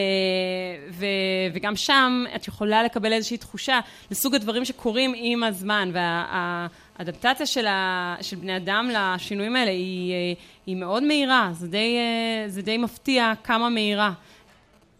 ו, 0.91 1.05
וגם 1.53 1.75
שם 1.75 2.23
את 2.35 2.47
יכולה 2.47 2.83
לקבל 2.83 3.13
איזושהי 3.13 3.37
תחושה 3.37 3.79
לסוג 4.11 4.35
הדברים 4.35 4.65
שקורים 4.65 5.13
עם 5.15 5.43
הזמן, 5.43 5.91
והאדפטציה 5.93 7.45
של, 7.45 7.67
ה, 7.67 8.15
של 8.21 8.35
בני 8.35 8.57
אדם 8.57 8.89
לשינויים 8.93 9.55
האלה 9.55 9.71
היא, 9.71 10.13
אה, 10.13 10.33
היא 10.65 10.75
מאוד 10.75 11.03
מהירה, 11.03 11.49
זה 11.53 11.67
די, 11.67 11.97
אה, 11.97 12.49
זה 12.49 12.61
די 12.61 12.77
מפתיע 12.77 13.33
כמה 13.43 13.69
מהירה. 13.69 14.11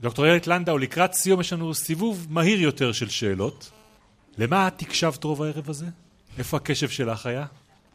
דוקטור 0.01 0.25
איילת 0.25 0.47
לנדאו, 0.47 0.77
לקראת 0.77 1.13
סיום 1.13 1.41
יש 1.41 1.53
לנו 1.53 1.73
סיבוב 1.73 2.27
מהיר 2.29 2.61
יותר 2.61 2.91
של 2.91 3.09
שאלות. 3.09 3.71
למה 4.37 4.67
את 4.67 4.81
הקשבת 4.81 5.23
רוב 5.23 5.43
הערב 5.43 5.69
הזה? 5.69 5.85
איפה 6.37 6.57
הקשב 6.57 6.89
שלך 6.89 7.25
היה? 7.25 7.45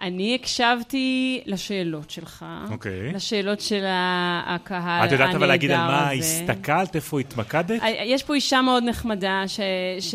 אני 0.02 0.34
הקשבתי 0.34 1.40
לשאלות 1.46 2.10
שלך, 2.10 2.44
okay. 2.68 2.72
אוקיי. 2.72 3.12
לשאלות 3.12 3.60
של 3.60 3.84
הקהל 3.86 4.80
הנהדר 4.80 5.04
הזה. 5.04 5.06
את 5.06 5.12
יודעת 5.12 5.34
אבל 5.34 5.46
להגיד 5.46 5.70
על 5.70 5.76
מה 5.76 6.10
הסתכלת, 6.10 6.96
איפה 6.96 7.20
התמקדת? 7.20 7.82
יש 8.04 8.22
פה 8.22 8.34
אישה 8.34 8.62
מאוד 8.62 8.84
נחמדה, 8.84 9.44
ש, 9.46 9.60
ש, 10.00 10.14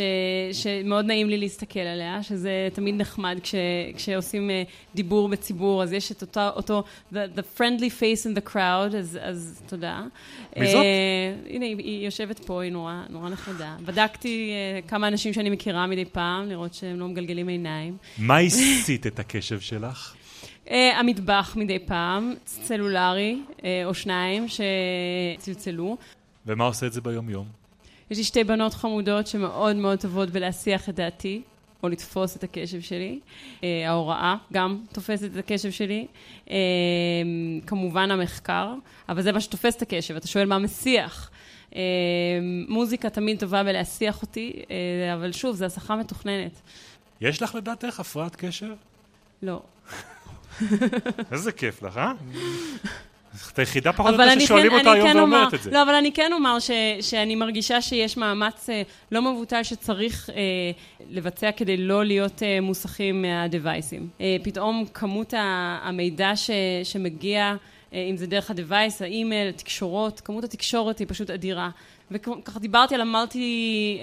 שמאוד 0.51 1.05
נעים 1.05 1.29
לי 1.29 1.37
להסתכל 1.37 1.79
עליה, 1.79 2.23
שזה 2.23 2.67
תמיד 2.73 3.01
נחמד 3.01 3.39
כש, 3.43 3.55
כשעושים 3.95 4.49
אה, 4.49 4.63
דיבור 4.95 5.29
בציבור, 5.29 5.83
אז 5.83 5.93
יש 5.93 6.11
את 6.11 6.21
אותו, 6.21 6.49
אותו 6.55 6.83
the, 7.13 7.15
the 7.37 7.59
friendly 7.59 8.01
face 8.01 8.31
in 8.31 8.37
the 8.37 8.53
crowd, 8.53 8.97
אז, 8.97 9.19
אז 9.21 9.61
תודה. 9.67 10.01
מי 10.57 10.71
זאת? 10.71 10.83
Uh, 10.83 11.53
הנה, 11.53 11.65
היא, 11.65 11.77
היא 11.77 12.05
יושבת 12.05 12.39
פה, 12.39 12.63
היא 12.63 12.71
נורא, 12.71 12.93
נורא 13.09 13.29
נחמדה. 13.29 13.75
בדקתי 13.85 14.51
uh, 14.85 14.89
כמה 14.89 15.07
אנשים 15.07 15.33
שאני 15.33 15.49
מכירה 15.49 15.87
מדי 15.87 16.05
פעם, 16.05 16.49
לראות 16.49 16.73
שהם 16.73 16.99
לא 16.99 17.07
מגלגלים 17.07 17.47
עיניים. 17.47 17.97
מה 18.17 18.37
הסיט 18.37 19.07
את 19.07 19.19
הקשב 19.19 19.59
שלך? 19.59 19.76
Uh, 20.65 20.71
המטבח 20.95 21.53
מדי 21.59 21.79
פעם, 21.79 22.33
צלולרי, 22.45 23.41
uh, 23.49 23.61
או 23.85 23.93
שניים 23.93 24.45
שצלצלו. 25.37 25.97
ומה 26.45 26.63
עושה 26.63 26.85
את 26.85 26.93
זה 26.93 27.01
ביום-יום? 27.01 27.47
יש 28.11 28.17
לי 28.17 28.23
שתי 28.23 28.43
בנות 28.43 28.73
חמודות 28.73 29.27
שמאוד 29.27 29.75
מאוד 29.75 29.99
טובות 29.99 30.29
בלהסיח 30.29 30.89
את 30.89 30.95
דעתי. 30.95 31.41
או 31.83 31.89
לתפוס 31.89 32.35
את 32.35 32.43
הקשב 32.43 32.81
שלי. 32.81 33.19
Uh, 33.59 33.63
ההוראה 33.87 34.35
גם 34.53 34.83
תופסת 34.91 35.31
את 35.33 35.37
הקשב 35.37 35.71
שלי. 35.71 36.07
Uh, 36.45 36.49
כמובן 37.67 38.11
המחקר, 38.11 38.73
אבל 39.09 39.21
זה 39.21 39.31
מה 39.31 39.41
שתופס 39.41 39.75
את 39.75 39.81
הקשב. 39.81 40.15
אתה 40.15 40.27
שואל 40.27 40.45
מה 40.45 40.59
מסיח. 40.59 41.31
Uh, 41.71 41.75
מוזיקה 42.67 43.09
תמיד 43.09 43.39
טובה 43.39 43.63
בלהסיח 43.63 44.21
אותי, 44.21 44.53
uh, 44.55 44.69
אבל 45.13 45.31
שוב, 45.31 45.55
זו 45.55 45.65
הסחה 45.65 45.95
מתוכננת. 45.95 46.61
יש 47.21 47.41
לך 47.41 47.55
לדעתך 47.55 47.99
הפרעת 47.99 48.35
קשב? 48.35 48.73
לא. 49.41 49.61
איזה 51.31 51.51
כיף 51.51 51.83
לך, 51.83 51.97
אה? 51.97 52.11
את 53.53 53.59
היחידה 53.59 53.93
פחות 53.93 54.13
או 54.13 54.21
יותר 54.21 54.39
ששואלים 54.39 54.71
כן, 54.71 54.77
אותה 54.77 54.91
היום 54.91 55.07
כן 55.07 55.17
ואומרת 55.17 55.53
את 55.53 55.63
זה. 55.63 55.71
לא, 55.71 55.83
אבל 55.83 55.95
אני 55.95 56.11
כן 56.11 56.31
אומר 56.33 56.59
ש, 56.59 56.71
שאני 57.01 57.35
מרגישה 57.35 57.81
שיש 57.81 58.17
מאמץ 58.17 58.69
אה, 58.69 58.81
לא 59.11 59.21
מבוטל 59.21 59.63
שצריך 59.63 60.29
אה, 60.29 60.35
לבצע 61.09 61.51
כדי 61.51 61.77
לא 61.77 62.05
להיות 62.05 62.43
אה, 62.43 62.61
מוסכים 62.61 63.21
מה 63.21 63.37
device 63.37 63.85
ים. 63.85 64.09
אה, 64.21 64.37
פתאום 64.43 64.85
כמות 64.93 65.33
המידע 65.83 66.35
ש, 66.35 66.51
שמגיע, 66.83 67.55
אה, 67.93 68.07
אם 68.09 68.17
זה 68.17 68.27
דרך 68.27 68.51
ה 68.51 68.58
device, 68.58 69.01
האימייל, 69.01 69.49
התקשורות, 69.49 70.19
כמות 70.19 70.43
התקשורת 70.43 70.99
היא 70.99 71.07
פשוט 71.09 71.29
אדירה. 71.29 71.69
וככה 72.11 72.59
דיברתי 72.59 72.95
על 72.95 73.01
ה 73.01 73.15
multi, 73.15 73.99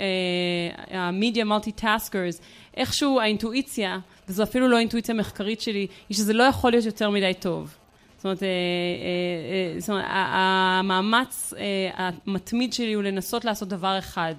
אה, 0.91 1.09
ה 1.09 1.45
media 1.45 1.73
multitaskers, 1.73 2.41
איכשהו 2.77 3.21
האינטואיציה, 3.21 3.99
וזו 4.29 4.43
אפילו 4.43 4.69
לא 4.69 4.79
אינטואיציה 4.79 5.15
מחקרית 5.15 5.61
שלי, 5.61 5.87
היא 6.09 6.17
שזה 6.17 6.33
לא 6.33 6.43
יכול 6.43 6.71
להיות 6.71 6.85
יותר 6.85 7.11
מדי 7.11 7.33
טוב. 7.41 7.75
זאת 8.17 8.25
אומרת, 8.25 8.43
אה, 8.43 8.49
אה, 8.49 9.81
זאת 9.81 9.91
אומרת 9.91 10.05
המאמץ 10.09 11.55
המתמיד 11.95 12.73
שלי 12.73 12.93
הוא 12.93 13.03
לנסות 13.03 13.45
לעשות 13.45 13.69
דבר 13.69 13.99
אחד. 13.99 14.35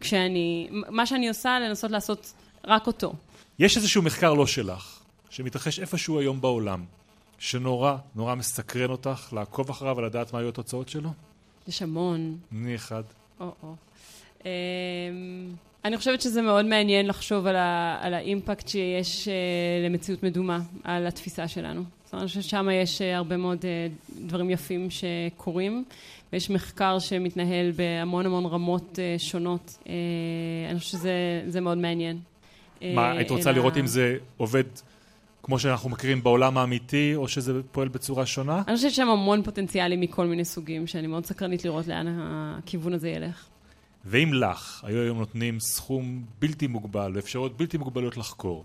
כשאני, 0.00 0.68
מה 0.70 1.06
שאני 1.06 1.28
עושה, 1.28 1.58
לנסות 1.58 1.90
לעשות 1.90 2.32
רק 2.64 2.86
אותו. 2.86 3.12
יש 3.58 3.76
איזשהו 3.76 4.02
מחקר 4.02 4.34
לא 4.34 4.46
שלך, 4.46 4.98
שמתרחש 5.30 5.80
איפשהו 5.80 6.18
היום 6.18 6.40
בעולם, 6.40 6.84
שנורא 7.38 7.96
נורא 8.14 8.34
מסקרן 8.34 8.90
אותך 8.90 9.32
לעקוב 9.32 9.70
אחריו 9.70 9.96
ולדעת 9.96 10.32
מה 10.32 10.38
היו 10.38 10.48
התוצאות 10.48 10.88
שלו? 10.88 11.10
יש 11.68 11.82
המון. 11.82 12.36
אני 12.52 12.74
אחד. 12.74 13.02
או-או. 13.40 13.74
אמ, 14.44 14.50
אני 15.84 15.98
חושבת 15.98 16.20
שזה 16.20 16.42
מאוד 16.42 16.64
מעניין 16.64 17.06
לחשוב 17.06 17.46
על, 17.46 17.56
ה, 17.56 17.98
על 18.00 18.14
האימפקט 18.14 18.68
שיש 18.68 19.28
uh, 19.28 19.86
למציאות 19.86 20.22
מדומה, 20.22 20.60
על 20.84 21.06
התפיסה 21.06 21.48
שלנו. 21.48 21.82
זאת 22.04 22.14
אומרת, 22.14 22.28
ששם 22.28 22.68
יש 22.82 22.98
uh, 23.00 23.04
הרבה 23.04 23.36
מאוד 23.36 23.58
uh, 23.58 24.12
דברים 24.26 24.50
יפים 24.50 24.88
שקורים, 24.90 25.84
ויש 26.32 26.50
מחקר 26.50 26.98
שמתנהל 26.98 27.70
בהמון 27.70 28.26
המון 28.26 28.46
רמות 28.46 28.98
uh, 28.98 29.22
שונות. 29.22 29.78
Uh, 29.84 29.88
אני 30.70 30.78
חושבת 30.78 31.00
שזה 31.00 31.60
מאוד 31.60 31.78
מעניין. 31.78 32.18
מה, 32.94 33.12
היית 33.12 33.30
רוצה 33.30 33.52
לראות 33.52 33.76
אם 33.76 33.86
זה 33.86 34.16
עובד 34.36 34.64
כמו 35.42 35.58
שאנחנו 35.58 35.90
מכירים 35.90 36.22
בעולם 36.22 36.58
האמיתי, 36.58 37.14
או 37.14 37.28
שזה 37.28 37.52
פועל 37.72 37.88
בצורה 37.88 38.26
שונה? 38.26 38.62
אני 38.68 38.76
חושבת 38.76 38.90
שיש 38.90 38.96
שם 38.96 39.08
המון 39.08 39.42
פוטנציאלים 39.42 40.00
מכל 40.00 40.26
מיני 40.26 40.44
סוגים, 40.44 40.86
שאני 40.86 41.06
מאוד 41.06 41.26
סקרנית 41.26 41.64
לראות 41.64 41.86
לאן 41.86 42.06
הכיוון 42.08 42.92
הזה 42.92 43.08
ילך. 43.08 43.46
ואם 44.04 44.30
לך 44.34 44.84
היו 44.84 45.02
היום 45.02 45.18
נותנים 45.18 45.60
סכום 45.60 46.24
בלתי 46.38 46.66
מוגבל 46.66 47.12
ואפשרויות 47.14 47.56
בלתי 47.56 47.78
מוגבלות 47.78 48.16
לחקור, 48.16 48.64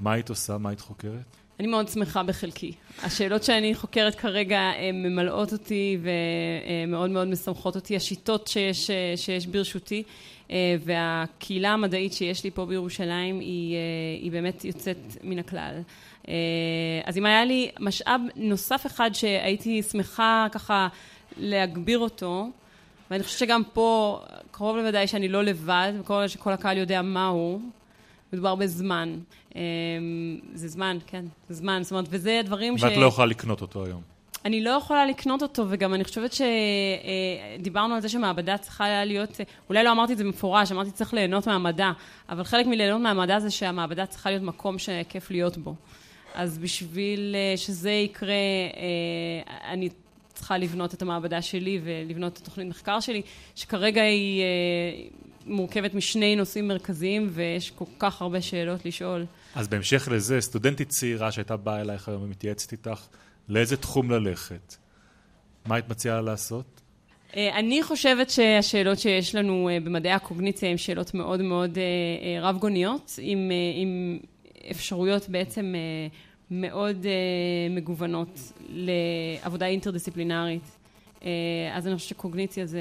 מה 0.00 0.12
היית 0.12 0.30
עושה? 0.30 0.58
מה 0.58 0.68
היית 0.68 0.80
חוקרת? 0.80 1.36
אני 1.60 1.68
מאוד 1.68 1.88
שמחה 1.88 2.22
בחלקי. 2.22 2.72
השאלות 3.02 3.44
שאני 3.44 3.74
חוקרת 3.74 4.14
כרגע 4.14 4.60
הן 4.60 5.02
ממלאות 5.02 5.52
אותי 5.52 5.98
ומאוד 6.02 7.10
מאוד 7.10 7.28
משמחות 7.28 7.76
אותי. 7.76 7.96
השיטות 7.96 8.48
שיש, 8.48 8.90
שיש 9.16 9.46
ברשותי 9.46 10.02
והקהילה 10.84 11.70
המדעית 11.70 12.12
שיש 12.12 12.44
לי 12.44 12.50
פה 12.50 12.66
בירושלים 12.66 13.40
היא, 13.40 13.76
היא 14.22 14.32
באמת 14.32 14.64
יוצאת 14.64 14.96
מן 15.22 15.38
הכלל. 15.38 15.74
אז 17.04 17.18
אם 17.18 17.26
היה 17.26 17.44
לי 17.44 17.70
משאב 17.80 18.20
נוסף 18.36 18.86
אחד 18.86 19.10
שהייתי 19.14 19.82
שמחה 19.82 20.46
ככה 20.52 20.88
להגביר 21.36 21.98
אותו, 21.98 22.48
ואני 23.10 23.22
חושבת 23.22 23.38
שגם 23.38 23.62
פה, 23.72 24.20
קרוב 24.50 24.76
לוודאי 24.76 25.06
שאני 25.06 25.28
לא 25.28 25.44
לבד, 25.44 25.92
וכל 26.00 26.28
שכל 26.28 26.52
הקהל 26.52 26.76
יודע 26.76 27.02
מהו, 27.02 27.60
מדובר 28.32 28.54
בזמן. 28.54 29.18
אמ, 29.54 29.60
זה 30.54 30.68
זמן, 30.68 30.98
כן, 31.06 31.24
זה 31.48 31.54
זמן. 31.54 31.82
זאת 31.82 31.90
אומרת, 31.90 32.06
וזה 32.10 32.40
הדברים 32.40 32.78
ש... 32.78 32.82
ואת 32.82 32.96
לא 32.96 33.06
יכולה 33.06 33.26
לקנות 33.26 33.60
אותו 33.60 33.84
היום. 33.84 34.02
אני 34.44 34.64
לא 34.64 34.70
יכולה 34.70 35.06
לקנות 35.06 35.42
אותו, 35.42 35.64
וגם 35.68 35.94
אני 35.94 36.04
חושבת 36.04 36.30
שדיברנו 36.32 37.94
על 37.94 38.00
זה 38.00 38.08
שמעבדה 38.08 38.58
צריכה 38.58 39.04
להיות, 39.04 39.40
אולי 39.68 39.84
לא 39.84 39.92
אמרתי 39.92 40.12
את 40.12 40.18
זה 40.18 40.24
במפורש, 40.24 40.72
אמרתי 40.72 40.90
צריך 40.90 41.14
ליהנות 41.14 41.46
מהמדע, 41.46 41.90
אבל 42.28 42.44
חלק 42.44 42.66
מליהנות 42.66 43.00
מהמדע 43.00 43.40
זה 43.40 43.50
שהמעבדה 43.50 44.06
צריכה 44.06 44.30
להיות 44.30 44.42
מקום 44.42 44.78
שכיף 44.78 45.30
להיות 45.30 45.56
בו. 45.56 45.74
אז 46.34 46.58
בשביל 46.58 47.36
אה, 47.38 47.56
שזה 47.56 47.90
יקרה, 47.90 48.32
אה, 48.32 49.72
אני 49.72 49.88
צריכה 50.34 50.58
לבנות 50.58 50.94
את 50.94 51.02
המעבדה 51.02 51.42
שלי 51.42 51.80
ולבנות 51.84 52.32
את 52.32 52.38
התוכנית 52.38 52.68
מחקר 52.68 53.00
שלי, 53.00 53.22
שכרגע 53.54 54.02
היא 54.02 54.42
אה, 54.42 54.46
מורכבת 55.46 55.94
משני 55.94 56.36
נושאים 56.36 56.68
מרכזיים 56.68 57.28
ויש 57.32 57.70
כל 57.70 57.84
כך 57.98 58.22
הרבה 58.22 58.40
שאלות 58.42 58.84
לשאול. 58.84 59.26
אז 59.54 59.68
בהמשך 59.68 60.08
לזה, 60.12 60.40
סטודנטית 60.40 60.88
צעירה 60.88 61.32
שהייתה 61.32 61.56
באה 61.56 61.80
אלייך 61.80 62.08
היום 62.08 62.22
ומתייעצת 62.22 62.72
איתך, 62.72 63.06
לאיזה 63.48 63.76
תחום 63.76 64.10
ללכת? 64.10 64.74
מה 65.66 65.74
היית 65.74 65.88
מציעה 65.88 66.20
לעשות? 66.20 66.80
אה, 67.36 67.58
אני 67.58 67.82
חושבת 67.82 68.30
שהשאלות 68.30 68.98
שיש 68.98 69.34
לנו 69.34 69.68
אה, 69.68 69.80
במדעי 69.80 70.12
הקוגניציה 70.12 70.70
הן 70.70 70.76
שאלות 70.76 71.14
מאוד 71.14 71.42
מאוד 71.42 71.78
רב 72.40 72.58
גוניות, 72.58 73.18
עם, 73.22 73.50
עם 73.74 74.18
אפשרויות 74.70 75.28
בעצם 75.28 75.74
מאוד 76.50 77.06
מגוונות 77.70 78.52
לעבודה 78.68 79.66
אינטרדיסציפלינרית. 79.66 80.78
אז 81.72 81.86
אני 81.86 81.96
חושבת 81.96 82.08
שקוגניציה 82.08 82.66
זה, 82.66 82.80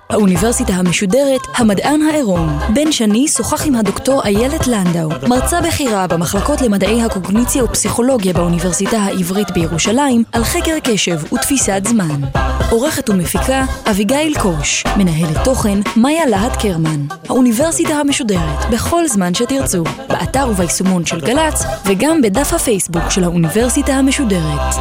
האוניברסיטה 0.10 0.74
המשודרת, 0.74 1.42
המדען 1.56 2.02
העירום. 2.02 2.60
בן 2.74 2.92
שני 2.92 3.28
שוחח 3.28 3.66
עם 3.68 3.76
הדוקטור 3.76 4.24
איילת 4.24 4.68
לנדאו, 4.68 5.10
מרצה 5.28 5.62
בכירה 5.62 6.08
במחלקות 6.08 6.62
למדעי 6.62 7.04
הקוגניציה 7.04 7.64
ופסיכולוגיה 7.64 8.34
באוניברסיטה 8.34 8.98
העברית 8.98 9.52
בירושלים, 9.52 10.24
על 10.32 10.44
חקר 10.44 10.78
קשב 10.84 11.34
ותפיסת 11.34 11.82
זמן. 11.88 12.22
עורכת 12.70 13.10
ומפיקה, 13.10 13.66
אביגיל 13.90 14.40
קוש. 14.40 14.84
מנהלת 14.98 15.38
תוכן, 15.44 15.80
מאיה 15.96 16.26
להט 16.26 16.56
קרמן. 16.62 17.06
האוניברסיטה 17.30 17.94
המשודרת, 17.94 18.70
בכל 18.72 19.08
זמן 19.08 19.34
שתרצו. 19.34 19.84
באתר 20.10 20.48
וביישומון 20.50 21.06
של 21.06 21.22
גל"צ, 21.22 21.64
וגם 21.86 22.22
בדף 22.22 22.54
הפייסבוק 22.54 23.10
של 23.10 23.24
האוניברסיטה 23.24 23.94
המשודרת. 23.94 24.76